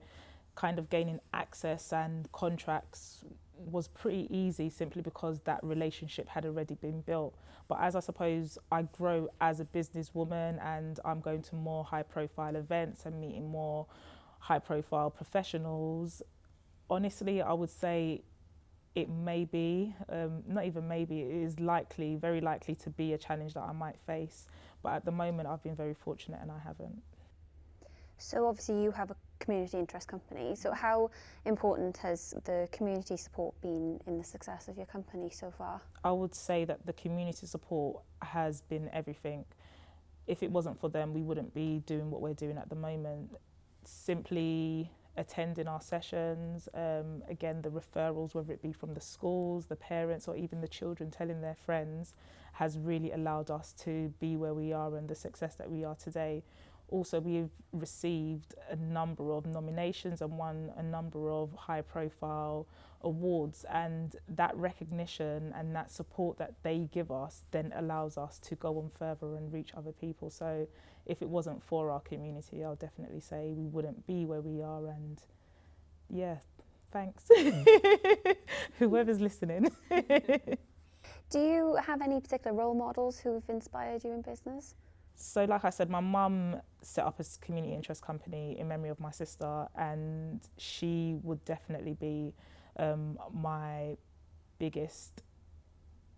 kind 0.56 0.80
of 0.80 0.90
gaining 0.90 1.20
access 1.34 1.92
and 1.92 2.32
contracts 2.32 3.24
was 3.58 3.88
pretty 3.88 4.28
easy 4.30 4.70
simply 4.70 5.02
because 5.02 5.42
that 5.42 5.64
relationship 5.64 6.28
had 6.30 6.46
already 6.46 6.76
been 6.76 7.02
built. 7.02 7.36
But 7.68 7.80
as 7.82 7.96
I 7.96 8.00
suppose 8.00 8.58
I 8.72 8.84
grow 8.84 9.30
as 9.42 9.60
a 9.60 9.66
businesswoman 9.66 10.64
and 10.64 11.00
I'm 11.06 11.20
going 11.20 11.42
to 11.44 11.56
more 11.56 11.84
high 11.84 12.04
profile 12.04 12.56
events 12.56 13.06
and 13.06 13.20
meeting 13.20 13.50
more 13.50 13.88
high 14.46 14.60
profile 14.60 15.10
professionals, 15.10 16.22
honestly, 16.88 17.42
I 17.42 17.52
would 17.54 17.72
say 17.72 18.22
it 18.94 19.10
may 19.10 19.44
be, 19.44 19.96
um, 20.08 20.44
not 20.48 20.66
even 20.66 20.88
maybe, 20.88 21.22
it 21.22 21.32
is 21.32 21.60
likely, 21.60 22.16
very 22.16 22.42
likely 22.42 22.76
to 22.76 22.92
be 22.92 23.14
a 23.14 23.18
challenge 23.18 23.56
that 23.56 23.64
I 23.64 23.72
might 23.72 23.98
face. 24.06 24.46
But 24.84 24.94
at 24.94 25.04
the 25.04 25.12
moment, 25.12 25.50
I've 25.50 25.64
been 25.64 25.76
very 25.76 25.96
fortunate 25.96 26.42
and 26.44 26.52
I 26.52 26.60
haven't. 26.60 27.02
So, 28.20 28.46
obviously, 28.48 28.84
you 28.84 28.92
have 28.92 29.10
a 29.10 29.16
community 29.40 29.80
interest 29.80 30.08
company. 30.08 30.56
So, 30.56 30.72
how 30.72 31.10
important 31.46 31.98
has 31.98 32.36
the 32.44 32.70
community 32.72 33.18
support 33.18 33.60
been 33.62 34.00
in 34.06 34.20
the 34.20 34.24
success 34.24 34.68
of 34.68 34.78
your 34.78 34.86
company 34.86 35.32
so 35.32 35.52
far? 35.58 35.82
I 36.04 36.12
would 36.12 36.36
say 36.36 36.66
that 36.66 36.86
the 36.86 36.94
community 36.94 37.48
support 37.48 38.04
has 38.22 38.62
been 38.62 38.90
everything. 38.94 39.44
If 40.28 40.44
it 40.44 40.52
wasn't 40.52 40.80
for 40.80 40.90
them, 40.90 41.16
we 41.16 41.24
wouldn't 41.24 41.54
be 41.56 41.82
doing 41.88 42.12
what 42.12 42.22
we're 42.22 42.36
doing 42.36 42.58
at 42.58 42.70
the 42.70 42.76
moment. 42.76 43.32
Simply 43.88 44.92
attending 45.18 45.68
our 45.68 45.82
sessions, 45.82 46.68
um, 46.74 47.24
again, 47.30 47.62
the 47.62 47.70
referrals, 47.70 48.34
whether 48.34 48.52
it 48.52 48.62
be 48.62 48.74
from 48.74 48.94
the 48.94 49.02
schools, 49.02 49.68
the 49.68 49.76
parents, 49.76 50.28
or 50.28 50.36
even 50.36 50.62
the 50.62 50.68
children 50.68 51.10
telling 51.10 51.42
their 51.42 51.56
friends, 51.56 52.14
has 52.54 52.78
really 52.78 53.12
allowed 53.12 53.50
us 53.50 53.74
to 53.74 54.14
be 54.20 54.36
where 54.36 54.54
we 54.54 54.74
are 54.74 54.96
and 54.96 55.08
the 55.08 55.16
success 55.16 55.56
that 55.56 55.70
we 55.70 55.84
are 55.84 55.96
today. 55.96 56.44
Also, 56.90 57.20
we've 57.20 57.50
received 57.74 58.54
a 58.70 58.76
number 58.76 59.32
of 59.32 59.46
nominations 59.46 60.22
and 60.22 60.38
won 60.38 60.72
a 60.78 60.84
number 60.84 61.30
of 61.32 61.54
high 61.56 61.82
profile 61.82 62.68
awards, 63.02 63.66
and 63.72 64.16
that 64.28 64.56
recognition 64.56 65.54
and 65.56 65.76
that 65.76 65.90
support 65.92 66.38
that 66.38 66.54
they 66.64 66.90
give 66.92 67.12
us 67.12 67.44
then 67.52 67.74
allows 67.76 68.18
us 68.18 68.40
to 68.40 68.56
go 68.56 68.78
on 68.78 68.90
further 68.90 69.36
and 69.36 69.52
reach 69.54 69.72
other 69.76 69.92
people. 69.92 70.30
So, 70.30 70.68
if 71.06 71.22
it 71.22 71.30
wasn't 71.30 71.64
for 71.64 71.92
our 71.92 72.00
community, 72.00 72.64
I'll 72.64 72.76
definitely 72.76 73.20
say 73.20 73.54
we 73.54 73.68
wouldn't 73.68 74.06
be 74.08 74.26
where 74.26 74.42
we 74.42 74.62
are. 74.62 74.88
And 74.88 75.22
yeah, 76.10 76.38
thanks. 76.92 77.30
Whoever's 78.80 79.20
listening. 79.20 79.72
Do 81.30 81.40
you 81.40 81.76
have 81.76 82.02
any 82.02 82.20
particular 82.20 82.56
role 82.56 82.76
models 82.76 83.20
who've 83.20 83.48
inspired 83.50 84.04
you 84.04 84.12
in 84.12 84.22
business? 84.22 84.76
So, 85.16 85.46
like 85.46 85.64
I 85.64 85.70
said, 85.70 85.90
my 85.90 86.02
mum 86.02 86.58
set 86.82 87.06
up 87.06 87.20
a 87.20 87.24
community 87.42 87.74
interest 87.74 88.02
company 88.02 88.60
in 88.60 88.68
memory 88.68 88.90
of 88.90 89.00
my 89.00 89.12
sister, 89.12 89.68
and 89.76 90.42
she 90.58 91.18
would 91.24 91.44
definitely 91.46 91.94
be 91.94 92.34
um, 92.78 93.18
my 93.34 93.96
biggest 94.60 95.24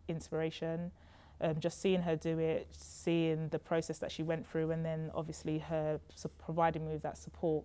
inspiration. 0.07 0.91
Um, 1.39 1.59
just 1.59 1.79
seeing 1.81 2.01
her 2.01 2.15
do 2.15 2.39
it, 2.39 2.67
seeing 2.71 3.49
the 3.49 3.59
process 3.59 3.99
that 3.99 4.11
she 4.11 4.23
went 4.23 4.47
through, 4.49 4.71
and 4.71 4.83
then 4.83 5.11
obviously 5.13 5.59
her 5.59 5.99
providing 6.39 6.87
me 6.87 6.93
with 6.93 7.03
that 7.03 7.17
support 7.17 7.63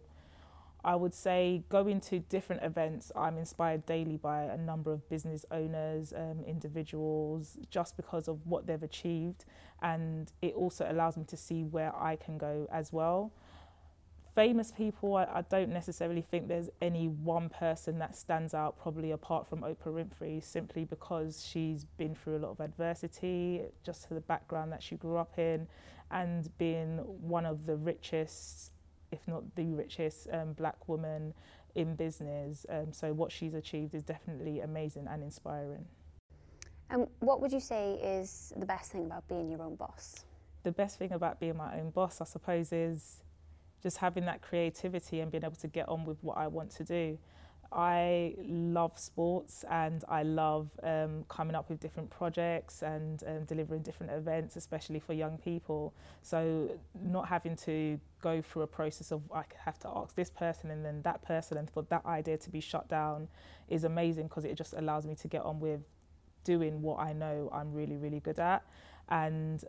I 0.85 0.97
would 0.97 1.14
say 1.14 1.62
going 1.69 2.00
to 2.02 2.19
different 2.19 2.64
events, 2.64 3.12
I'm 3.14 3.38
inspired 3.38 3.87
daily 3.87 4.17
by 4.17 4.43
a 4.43 4.57
number 4.57 4.93
of 4.93 5.09
business 5.09 5.45
owners, 5.52 6.12
um, 6.12 6.43
individuals, 6.45 7.57
just 7.71 7.97
because 7.97 8.26
of 8.26 8.45
what 8.47 8.67
they've 8.67 8.83
achieved. 8.83 9.45
And 9.81 10.33
it 10.43 10.55
also 10.55 10.87
allows 10.91 11.17
me 11.17 11.25
to 11.25 11.37
see 11.37 11.62
where 11.62 11.95
I 11.95 12.17
can 12.17 12.37
go 12.37 12.67
as 12.73 12.93
well. 12.93 13.33
Famous 14.34 14.72
people, 14.72 15.16
I, 15.16 15.24
I 15.24 15.42
don't 15.42 15.68
necessarily 15.70 16.22
think 16.22 16.48
there's 16.48 16.70
any 16.80 17.08
one 17.08 17.50
person 17.50 17.98
that 17.98 18.16
stands 18.16 18.54
out, 18.54 18.78
probably 18.80 19.10
apart 19.10 19.46
from 19.46 19.60
Oprah 19.60 19.92
Winfrey, 19.92 20.42
simply 20.42 20.84
because 20.84 21.46
she's 21.46 21.84
been 21.84 22.14
through 22.14 22.38
a 22.38 22.38
lot 22.38 22.50
of 22.52 22.60
adversity, 22.60 23.62
just 23.84 24.08
to 24.08 24.14
the 24.14 24.20
background 24.22 24.72
that 24.72 24.82
she 24.82 24.96
grew 24.96 25.16
up 25.16 25.38
in, 25.38 25.68
and 26.10 26.56
being 26.56 26.98
one 26.98 27.44
of 27.44 27.66
the 27.66 27.76
richest 27.76 28.72
if 29.12 29.20
not 29.28 29.42
the 29.54 29.66
richest 29.74 30.26
um, 30.32 30.54
black 30.54 30.88
woman 30.88 31.34
in 31.74 31.94
business. 31.94 32.66
Um, 32.68 32.92
so 32.92 33.12
what 33.12 33.30
she's 33.30 33.54
achieved 33.54 33.94
is 33.94 34.02
definitely 34.02 34.60
amazing 34.60 35.06
and 35.08 35.22
inspiring. 35.22 35.84
And 36.90 37.06
what 37.20 37.40
would 37.40 37.52
you 37.52 37.60
say 37.60 37.94
is 37.94 38.52
the 38.56 38.66
best 38.66 38.90
thing 38.90 39.06
about 39.06 39.28
being 39.28 39.50
your 39.50 39.62
own 39.62 39.76
boss? 39.76 40.24
The 40.62 40.72
best 40.72 40.98
thing 40.98 41.12
about 41.12 41.40
being 41.40 41.56
my 41.56 41.78
own 41.78 41.90
boss, 41.90 42.20
I 42.20 42.24
suppose, 42.24 42.72
is 42.72 43.22
just 43.82 43.98
having 43.98 44.24
that 44.26 44.42
creativity 44.42 45.20
and 45.20 45.30
being 45.30 45.44
able 45.44 45.56
to 45.56 45.68
get 45.68 45.88
on 45.88 46.04
with 46.04 46.18
what 46.22 46.36
I 46.36 46.46
want 46.46 46.70
to 46.72 46.84
do. 46.84 47.18
I 47.74 48.34
love 48.46 48.98
sports 48.98 49.64
and 49.70 50.04
I 50.06 50.24
love 50.24 50.68
um, 50.82 51.24
coming 51.28 51.56
up 51.56 51.70
with 51.70 51.80
different 51.80 52.10
projects 52.10 52.82
and 52.82 53.22
um, 53.26 53.44
delivering 53.44 53.82
different 53.82 54.12
events, 54.12 54.56
especially 54.56 55.00
for 55.00 55.14
young 55.14 55.38
people. 55.38 55.94
So, 56.20 56.78
not 57.02 57.28
having 57.28 57.56
to 57.56 57.98
go 58.20 58.42
through 58.42 58.62
a 58.62 58.66
process 58.66 59.10
of 59.10 59.22
I 59.32 59.44
have 59.64 59.78
to 59.80 59.88
ask 59.88 60.14
this 60.14 60.28
person 60.28 60.70
and 60.70 60.84
then 60.84 61.00
that 61.02 61.22
person, 61.22 61.56
and 61.56 61.70
for 61.70 61.82
that 61.88 62.04
idea 62.04 62.36
to 62.38 62.50
be 62.50 62.60
shut 62.60 62.88
down 62.88 63.28
is 63.68 63.84
amazing 63.84 64.24
because 64.24 64.44
it 64.44 64.54
just 64.54 64.74
allows 64.74 65.06
me 65.06 65.14
to 65.14 65.28
get 65.28 65.42
on 65.42 65.58
with 65.58 65.80
doing 66.44 66.82
what 66.82 66.98
I 66.98 67.14
know 67.14 67.50
I'm 67.52 67.72
really, 67.72 67.96
really 67.96 68.20
good 68.20 68.38
at. 68.38 68.64
And 69.08 69.64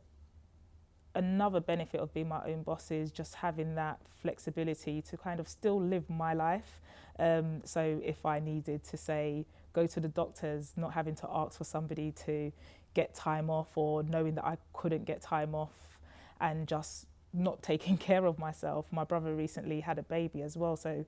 another 1.15 1.60
benefit 1.60 2.00
of 2.00 2.13
being 2.13 2.27
my 2.27 2.43
own 2.46 2.63
boss 2.63 2.89
is 2.89 3.12
just 3.12 3.36
having 3.36 3.75
that 3.75 4.00
flexibility 4.22 5.01
to 5.01 5.15
kind 5.15 5.39
of 5.39 5.48
still 5.48 5.79
live 5.79 6.10
my 6.10 6.34
life 6.34 6.82
um, 7.20 7.62
so 7.63 8.01
if 8.03 8.25
I 8.25 8.39
needed 8.39 8.84
to 8.86 8.98
say 8.98 9.46
go 9.74 9.88
to 9.88 10.00
the 10.00 10.08
doctors, 10.08 10.74
not 10.75 10.93
having 10.93 11.15
to 11.15 11.27
ask 11.32 11.58
for 11.58 11.63
somebody 11.63 12.12
to 12.25 12.51
get 12.93 13.13
time 13.13 13.50
off 13.50 13.75
or 13.75 14.03
knowing 14.03 14.36
that 14.36 14.46
I 14.46 14.58
couldn't 14.72 15.05
get 15.05 15.22
time 15.22 15.55
off 15.55 16.00
and 16.39 16.67
just 16.67 17.08
not 17.34 17.62
taking 17.63 17.98
care 17.98 18.25
of 18.25 18.39
myself. 18.39 18.86
My 18.91 19.03
brother 19.03 19.36
recently 19.36 19.82
had 19.82 20.00
a 20.00 20.03
baby 20.03 20.41
as 20.41 20.58
well, 20.58 20.75
so 20.75 21.05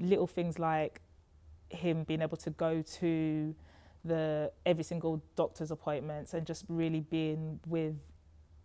little 0.00 0.26
things 0.26 0.58
like 0.58 1.00
him 1.68 2.04
being 2.04 2.22
able 2.22 2.36
to 2.36 2.50
go 2.50 2.82
to 2.82 3.54
the 4.04 4.52
every 4.66 4.84
single 4.84 5.22
doctor's 5.34 5.70
appointments 5.70 6.34
and 6.34 6.46
just 6.46 6.64
really 6.68 7.00
being 7.00 7.58
with 7.66 7.94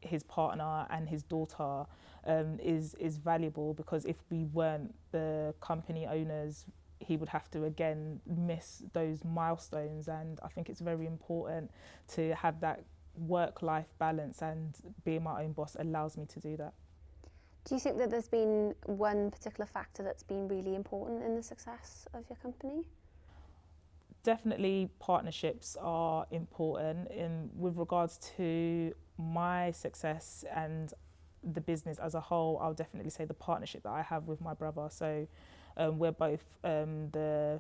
his 0.01 0.24
partner 0.24 0.86
and 0.89 1.10
his 1.10 1.24
daughter 1.24 1.86
um, 2.25 2.60
is 2.62 2.94
is 2.96 3.18
valuable 3.18 3.74
because 3.74 4.06
if 4.06 4.18
we 4.29 4.46
weren't 4.46 4.94
the 5.12 5.53
company 5.62 6.06
owners 6.06 6.65
he 7.00 7.15
would 7.15 7.29
have 7.29 7.50
to 7.51 7.63
again 7.65 8.20
miss 8.25 8.84
those 8.94 9.24
milestones 9.24 10.08
and 10.08 10.39
I 10.44 10.50
think 10.50 10.70
it's 10.70 10.82
very 10.82 11.06
important 11.06 11.72
to 12.15 12.36
have 12.36 12.60
that 12.62 12.84
work 13.15 13.62
life 13.62 13.88
balance 14.00 14.41
and 14.41 14.75
being 15.06 15.24
my 15.24 15.44
own 15.44 15.53
boss 15.53 15.75
allows 15.79 16.18
me 16.18 16.25
to 16.25 16.39
do 16.39 16.58
that. 16.58 16.74
Do 17.65 17.75
you 17.75 17.82
think 17.82 17.98
that 17.98 18.10
there's 18.10 18.27
been 18.27 18.75
one 18.86 19.32
particular 19.32 19.65
factor 19.65 20.03
that's 20.03 20.24
been 20.24 20.48
really 20.48 20.75
important 20.75 21.24
in 21.24 21.36
the 21.36 21.44
success 21.44 22.08
of 22.13 22.24
your 22.29 22.38
company? 22.38 22.84
definitely 24.24 24.89
partnerships 25.00 25.77
are 25.79 26.25
important 26.32 27.10
in 27.12 27.50
with 27.56 27.77
regards 27.77 28.18
to 28.38 28.94
my 29.20 29.72
success 29.72 30.46
and 30.56 30.94
the 31.44 31.62
business 31.62 32.00
as 32.00 32.16
a 32.16 32.22
whole. 32.22 32.58
I'll 32.62 32.74
definitely 32.74 33.12
say 33.12 33.26
the 33.26 33.34
partnership 33.34 33.84
that 33.84 33.92
I 33.92 34.02
have 34.02 34.28
with 34.28 34.42
my 34.42 34.54
brother. 34.54 34.88
So 34.90 35.28
um, 35.78 36.00
we're 36.00 36.12
both 36.12 36.44
um, 36.64 37.10
the 37.12 37.60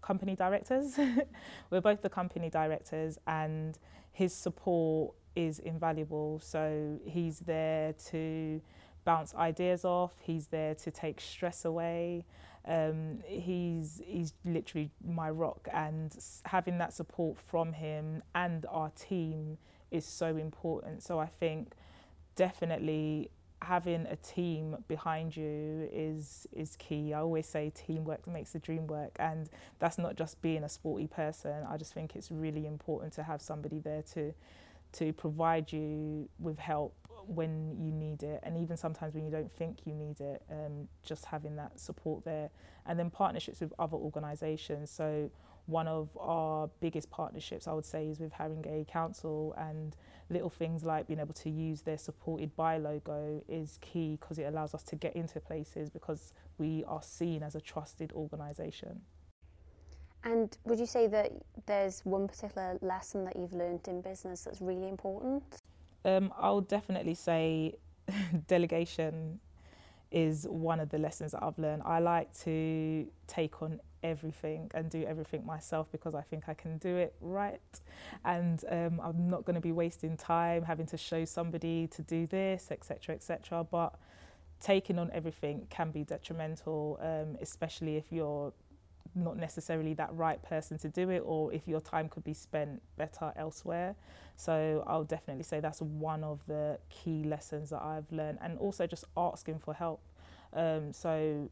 company 0.00 0.36
directors. 0.36 0.98
we're 1.70 1.80
both 1.80 2.02
the 2.02 2.08
company 2.08 2.50
directors, 2.50 3.18
and 3.26 3.78
his 4.12 4.32
support 4.32 5.14
is 5.36 5.58
invaluable. 5.58 6.40
So 6.42 6.98
he's 7.04 7.40
there 7.40 7.92
to 8.10 8.60
bounce 9.04 9.34
ideas 9.34 9.84
off. 9.84 10.12
He's 10.20 10.48
there 10.48 10.74
to 10.76 10.90
take 10.90 11.20
stress 11.20 11.64
away. 11.64 12.24
Um, 12.66 13.20
he's 13.24 14.02
he's 14.04 14.34
literally 14.44 14.90
my 15.06 15.30
rock, 15.30 15.68
and 15.72 16.16
having 16.44 16.78
that 16.78 16.92
support 16.92 17.38
from 17.38 17.72
him 17.72 18.22
and 18.34 18.66
our 18.66 18.90
team 18.90 19.58
is 19.90 20.04
so 20.04 20.36
important. 20.36 21.02
So 21.02 21.18
I 21.18 21.26
think 21.26 21.72
definitely 22.36 23.30
having 23.62 24.06
a 24.06 24.16
team 24.16 24.76
behind 24.86 25.36
you 25.36 25.88
is 25.92 26.46
is 26.52 26.76
key. 26.76 27.12
I 27.12 27.20
always 27.20 27.46
say 27.46 27.72
teamwork 27.74 28.26
makes 28.26 28.52
the 28.52 28.58
dream 28.58 28.86
work, 28.86 29.16
and 29.18 29.48
that's 29.78 29.98
not 29.98 30.16
just 30.16 30.40
being 30.40 30.64
a 30.64 30.68
sporty 30.68 31.06
person. 31.06 31.64
I 31.68 31.76
just 31.76 31.92
think 31.92 32.14
it's 32.14 32.30
really 32.30 32.66
important 32.66 33.12
to 33.14 33.22
have 33.24 33.40
somebody 33.42 33.78
there 33.80 34.02
to 34.14 34.32
to 34.92 35.12
provide 35.12 35.72
you 35.72 36.28
with 36.38 36.58
help 36.58 36.94
when 37.26 37.76
you 37.78 37.92
need 37.92 38.22
it, 38.22 38.40
and 38.42 38.56
even 38.56 38.76
sometimes 38.76 39.14
when 39.14 39.24
you 39.24 39.30
don't 39.30 39.52
think 39.52 39.78
you 39.84 39.94
need 39.94 40.20
it. 40.20 40.42
Um, 40.50 40.88
just 41.04 41.26
having 41.26 41.56
that 41.56 41.78
support 41.80 42.24
there, 42.24 42.50
and 42.86 42.98
then 42.98 43.10
partnerships 43.10 43.60
with 43.60 43.72
other 43.78 43.96
organisations. 43.96 44.90
So 44.90 45.30
one 45.68 45.86
of 45.86 46.08
our 46.18 46.70
biggest 46.80 47.10
partnerships, 47.10 47.68
I 47.68 47.74
would 47.74 47.84
say, 47.84 48.08
is 48.08 48.18
with 48.18 48.32
Haringey 48.32 48.88
Council, 48.88 49.54
and 49.58 49.94
little 50.30 50.48
things 50.48 50.82
like 50.82 51.06
being 51.06 51.20
able 51.20 51.34
to 51.34 51.50
use 51.50 51.82
their 51.82 51.98
supported 51.98 52.56
by 52.56 52.78
logo 52.78 53.42
is 53.48 53.78
key 53.82 54.16
because 54.20 54.38
it 54.38 54.44
allows 54.44 54.74
us 54.74 54.82
to 54.84 54.96
get 54.96 55.14
into 55.14 55.40
places 55.40 55.90
because 55.90 56.32
we 56.56 56.84
are 56.86 57.02
seen 57.02 57.42
as 57.42 57.54
a 57.54 57.60
trusted 57.60 58.12
organisation. 58.12 59.02
And 60.24 60.56
would 60.64 60.78
you 60.78 60.86
say 60.86 61.06
that 61.06 61.32
there's 61.66 62.00
one 62.04 62.28
particular 62.28 62.78
lesson 62.80 63.24
that 63.26 63.36
you've 63.36 63.52
learned 63.52 63.86
in 63.88 64.00
business 64.00 64.44
that's 64.44 64.60
really 64.60 64.88
important? 64.88 65.42
Um, 66.04 66.32
I'll 66.38 66.62
definitely 66.62 67.14
say 67.14 67.74
delegation 68.46 69.38
is 70.10 70.46
one 70.48 70.80
of 70.80 70.88
the 70.88 70.98
lessons 70.98 71.32
that 71.32 71.42
I've 71.42 71.58
learned. 71.58 71.82
I 71.84 71.98
like 71.98 72.36
to 72.44 73.06
take 73.26 73.62
on 73.62 73.80
everything 74.02 74.70
and 74.74 74.88
do 74.88 75.04
everything 75.04 75.44
myself 75.44 75.88
because 75.92 76.14
I 76.14 76.22
think 76.22 76.44
I 76.48 76.54
can 76.54 76.78
do 76.78 76.96
it 76.96 77.14
right. 77.20 77.60
And 78.24 78.62
um, 78.70 79.00
I'm 79.02 79.28
not 79.28 79.44
going 79.44 79.54
to 79.54 79.60
be 79.60 79.72
wasting 79.72 80.16
time 80.16 80.62
having 80.62 80.86
to 80.86 80.96
show 80.96 81.24
somebody 81.24 81.88
to 81.88 82.02
do 82.02 82.26
this, 82.26 82.68
etc., 82.70 83.14
etc. 83.14 83.66
But 83.70 83.94
taking 84.60 84.98
on 84.98 85.10
everything 85.12 85.66
can 85.70 85.90
be 85.90 86.04
detrimental, 86.04 86.98
um, 87.02 87.36
especially 87.40 87.96
if 87.96 88.10
you're 88.10 88.52
not 89.18 89.36
necessarily 89.36 89.94
that 89.94 90.14
right 90.14 90.42
person 90.42 90.78
to 90.78 90.88
do 90.88 91.10
it 91.10 91.22
or 91.24 91.52
if 91.52 91.66
your 91.66 91.80
time 91.80 92.08
could 92.08 92.24
be 92.24 92.34
spent 92.34 92.82
better 92.96 93.32
elsewhere. 93.36 93.96
So 94.36 94.84
I'll 94.86 95.04
definitely 95.04 95.44
say 95.44 95.60
that's 95.60 95.82
one 95.82 96.22
of 96.24 96.46
the 96.46 96.78
key 96.88 97.24
lessons 97.24 97.70
that 97.70 97.82
I've 97.82 98.10
learned 98.12 98.38
and 98.40 98.58
also 98.58 98.86
just 98.86 99.04
asking 99.16 99.58
for 99.58 99.74
help. 99.74 100.00
Um, 100.52 100.92
so 100.92 101.50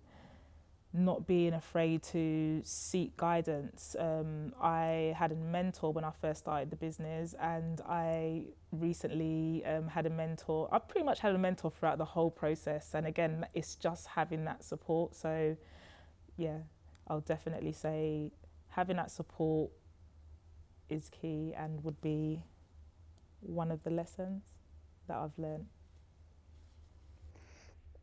not 0.96 1.26
being 1.26 1.52
afraid 1.52 2.02
to 2.02 2.60
seek 2.64 3.16
guidance. 3.16 3.94
Um, 3.98 4.54
I 4.60 5.14
had 5.16 5.32
a 5.32 5.34
mentor 5.34 5.92
when 5.92 6.04
I 6.04 6.10
first 6.20 6.40
started 6.40 6.70
the 6.70 6.76
business, 6.76 7.34
and 7.40 7.80
I 7.86 8.46
recently 8.72 9.64
um, 9.66 9.88
had 9.88 10.06
a 10.06 10.10
mentor. 10.10 10.68
I 10.72 10.78
pretty 10.78 11.04
much 11.04 11.20
had 11.20 11.34
a 11.34 11.38
mentor 11.38 11.70
throughout 11.70 11.98
the 11.98 12.04
whole 12.04 12.30
process, 12.30 12.94
and 12.94 13.06
again, 13.06 13.46
it's 13.52 13.74
just 13.74 14.06
having 14.06 14.44
that 14.46 14.64
support. 14.64 15.14
So, 15.14 15.56
yeah, 16.36 16.58
I'll 17.08 17.20
definitely 17.20 17.72
say 17.72 18.32
having 18.68 18.96
that 18.96 19.10
support 19.10 19.70
is 20.88 21.08
key 21.08 21.52
and 21.56 21.82
would 21.84 22.00
be 22.00 22.42
one 23.40 23.70
of 23.70 23.82
the 23.84 23.90
lessons 23.90 24.42
that 25.08 25.16
I've 25.16 25.38
learned. 25.38 25.66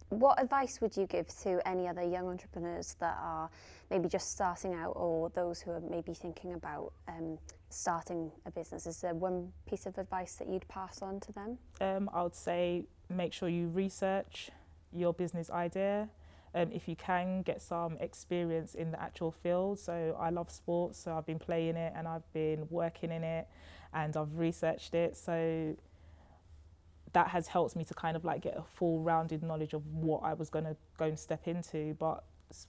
What 0.09 0.39
advice 0.41 0.79
would 0.79 0.95
you 0.95 1.07
give 1.07 1.27
to 1.39 1.67
any 1.67 1.87
other 1.87 2.03
young 2.03 2.27
entrepreneurs 2.27 2.95
that 2.99 3.17
are 3.19 3.49
maybe 3.89 4.07
just 4.07 4.31
starting 4.31 4.75
out 4.75 4.91
or 4.95 5.29
those 5.29 5.59
who 5.59 5.71
are 5.71 5.81
maybe 5.81 6.13
thinking 6.13 6.53
about 6.53 6.93
um, 7.07 7.39
starting 7.69 8.31
a 8.45 8.51
business? 8.51 8.85
Is 8.85 9.01
there 9.01 9.15
one 9.15 9.51
piece 9.67 9.87
of 9.87 9.97
advice 9.97 10.35
that 10.35 10.47
you'd 10.47 10.67
pass 10.67 11.01
on 11.01 11.19
to 11.21 11.31
them? 11.31 11.57
Um, 11.81 12.09
I 12.13 12.21
would 12.21 12.35
say 12.35 12.85
make 13.09 13.33
sure 13.33 13.49
you 13.49 13.69
research 13.69 14.51
your 14.91 15.13
business 15.13 15.49
idea. 15.49 16.09
Um, 16.55 16.71
if 16.71 16.87
you 16.87 16.95
can 16.95 17.41
get 17.41 17.61
some 17.61 17.97
experience 17.99 18.75
in 18.75 18.91
the 18.91 19.01
actual 19.01 19.31
field. 19.31 19.79
So 19.79 20.15
I 20.19 20.29
love 20.29 20.51
sports, 20.51 20.99
so 20.99 21.17
I've 21.17 21.25
been 21.25 21.39
playing 21.39 21.75
it 21.75 21.93
and 21.95 22.07
I've 22.07 22.31
been 22.31 22.67
working 22.69 23.11
in 23.11 23.23
it 23.23 23.47
and 23.93 24.15
I've 24.15 24.37
researched 24.37 24.93
it. 24.93 25.17
So 25.17 25.75
that 27.13 27.27
has 27.29 27.47
helped 27.47 27.75
me 27.75 27.83
to 27.85 27.93
kind 27.93 28.15
of 28.15 28.25
like 28.25 28.41
get 28.41 28.57
a 28.57 28.63
full 28.63 28.99
rounded 28.99 29.43
knowledge 29.43 29.73
of 29.73 29.85
what 29.87 30.23
I 30.23 30.33
was 30.33 30.49
going 30.49 30.65
to 30.65 30.75
go 30.97 31.05
and 31.05 31.17
step 31.17 31.47
into. 31.47 31.95
But 31.99 32.23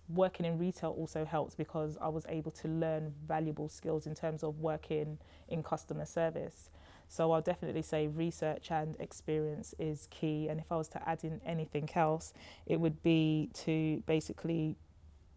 working 0.08 0.46
in 0.46 0.58
retail 0.58 0.90
also 0.90 1.24
helps 1.24 1.54
because 1.54 1.96
I 2.00 2.08
was 2.08 2.24
able 2.28 2.52
to 2.52 2.68
learn 2.68 3.12
valuable 3.26 3.68
skills 3.68 4.06
in 4.06 4.14
terms 4.14 4.42
of 4.42 4.60
working 4.60 5.18
in 5.48 5.62
customer 5.62 6.06
service. 6.06 6.70
So 7.08 7.32
I'll 7.32 7.40
definitely 7.40 7.82
say 7.82 8.06
research 8.08 8.70
and 8.70 8.96
experience 8.98 9.74
is 9.78 10.08
key. 10.10 10.48
And 10.48 10.60
if 10.60 10.70
I 10.70 10.76
was 10.76 10.88
to 10.88 11.08
add 11.08 11.24
in 11.24 11.40
anything 11.44 11.88
else, 11.94 12.32
it 12.66 12.80
would 12.80 13.02
be 13.02 13.50
to 13.54 14.02
basically 14.06 14.76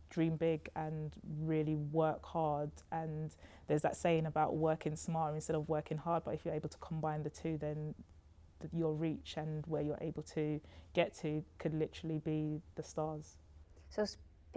dream 0.09 0.37
big 0.37 0.69
and 0.75 1.15
really 1.41 1.75
work 1.75 2.25
hard. 2.25 2.71
And 2.91 3.35
there's 3.67 3.81
that 3.81 3.95
saying 3.95 4.25
about 4.25 4.55
working 4.55 4.95
smart 4.95 5.35
instead 5.35 5.55
of 5.55 5.67
working 5.69 5.97
hard. 5.97 6.23
But 6.23 6.33
if 6.33 6.45
you're 6.45 6.55
able 6.55 6.69
to 6.69 6.77
combine 6.77 7.23
the 7.23 7.29
two, 7.29 7.57
then 7.57 7.93
your 8.73 8.93
reach 8.93 9.35
and 9.37 9.65
where 9.67 9.81
you're 9.81 9.99
able 10.01 10.23
to 10.23 10.59
get 10.93 11.15
to 11.19 11.43
could 11.59 11.73
literally 11.73 12.19
be 12.19 12.61
the 12.75 12.83
stars. 12.83 13.37
So 13.89 14.05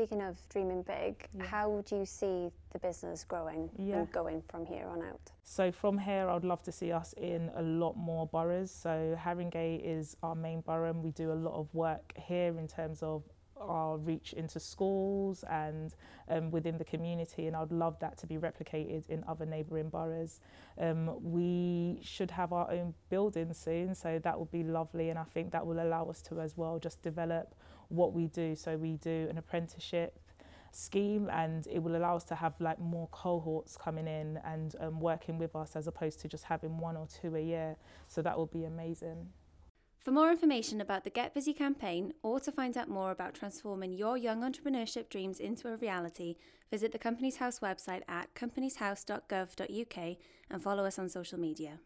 speaking 0.00 0.22
of 0.22 0.38
dreaming 0.48 0.82
big, 0.82 1.28
yeah. 1.36 1.44
how 1.44 1.82
do 1.86 1.96
you 1.96 2.06
see 2.06 2.48
the 2.72 2.78
business 2.78 3.22
growing 3.22 3.68
yeah. 3.76 3.96
and 3.96 4.10
going 4.12 4.42
from 4.48 4.64
here 4.64 4.86
on 4.86 5.02
out? 5.02 5.20
So 5.42 5.70
from 5.70 5.98
here, 5.98 6.26
I'd 6.30 6.42
love 6.44 6.62
to 6.62 6.72
see 6.72 6.90
us 6.90 7.12
in 7.18 7.50
a 7.54 7.60
lot 7.60 7.98
more 7.98 8.26
boroughs. 8.26 8.70
So 8.70 9.14
Haringey 9.22 9.82
is 9.84 10.16
our 10.22 10.34
main 10.34 10.62
borough 10.62 10.88
and 10.88 11.04
we 11.04 11.10
do 11.10 11.32
a 11.32 11.34
lot 11.34 11.52
of 11.52 11.68
work 11.74 12.14
here 12.16 12.58
in 12.58 12.66
terms 12.66 13.02
of 13.02 13.24
our 13.60 13.98
reach 13.98 14.32
into 14.32 14.58
schools 14.58 15.44
and 15.50 15.94
um, 16.30 16.50
within 16.50 16.78
the 16.78 16.84
community, 16.84 17.46
and 17.46 17.54
I'd 17.54 17.70
love 17.70 17.98
that 18.00 18.16
to 18.18 18.26
be 18.26 18.38
replicated 18.38 19.06
in 19.10 19.22
other 19.28 19.44
neighbouring 19.44 19.90
boroughs. 19.90 20.40
Um, 20.78 21.22
we 21.22 22.00
should 22.02 22.30
have 22.30 22.54
our 22.54 22.70
own 22.70 22.94
building 23.10 23.52
soon, 23.52 23.94
so 23.94 24.18
that 24.24 24.38
would 24.38 24.50
be 24.50 24.62
lovely, 24.62 25.10
and 25.10 25.18
I 25.18 25.24
think 25.24 25.52
that 25.52 25.66
will 25.66 25.82
allow 25.82 26.06
us 26.06 26.22
to 26.22 26.40
as 26.40 26.56
well 26.56 26.78
just 26.78 27.02
develop 27.02 27.54
what 27.90 28.12
we 28.12 28.26
do. 28.26 28.56
So 28.56 28.76
we 28.76 28.96
do 28.96 29.26
an 29.30 29.38
apprenticeship 29.38 30.18
scheme 30.72 31.28
and 31.32 31.66
it 31.66 31.80
will 31.80 31.96
allow 31.96 32.16
us 32.16 32.24
to 32.24 32.34
have 32.34 32.54
like 32.60 32.78
more 32.78 33.08
cohorts 33.10 33.76
coming 33.76 34.06
in 34.06 34.38
and 34.44 34.76
um, 34.80 35.00
working 35.00 35.36
with 35.36 35.54
us 35.56 35.74
as 35.74 35.86
opposed 35.86 36.20
to 36.20 36.28
just 36.28 36.44
having 36.44 36.78
one 36.78 36.96
or 36.96 37.08
two 37.08 37.34
a 37.34 37.40
year 37.40 37.76
so 38.06 38.22
that 38.22 38.38
will 38.38 38.46
be 38.46 38.64
amazing 38.64 39.28
for 40.00 40.12
more 40.12 40.30
information 40.30 40.80
about 40.80 41.04
the 41.04 41.10
Get 41.10 41.34
Busy 41.34 41.52
campaign 41.52 42.14
or 42.22 42.40
to 42.40 42.50
find 42.50 42.76
out 42.78 42.88
more 42.88 43.10
about 43.10 43.34
transforming 43.34 43.92
your 43.92 44.16
young 44.16 44.40
entrepreneurship 44.40 45.10
dreams 45.10 45.38
into 45.38 45.68
a 45.68 45.76
reality, 45.76 46.36
visit 46.70 46.92
the 46.92 46.98
Companies 46.98 47.36
House 47.36 47.58
website 47.60 48.00
at 48.08 48.34
companieshouse.gov.uk 48.34 50.16
and 50.50 50.62
follow 50.62 50.84
us 50.86 50.98
on 50.98 51.10
social 51.10 51.38
media. 51.38 51.80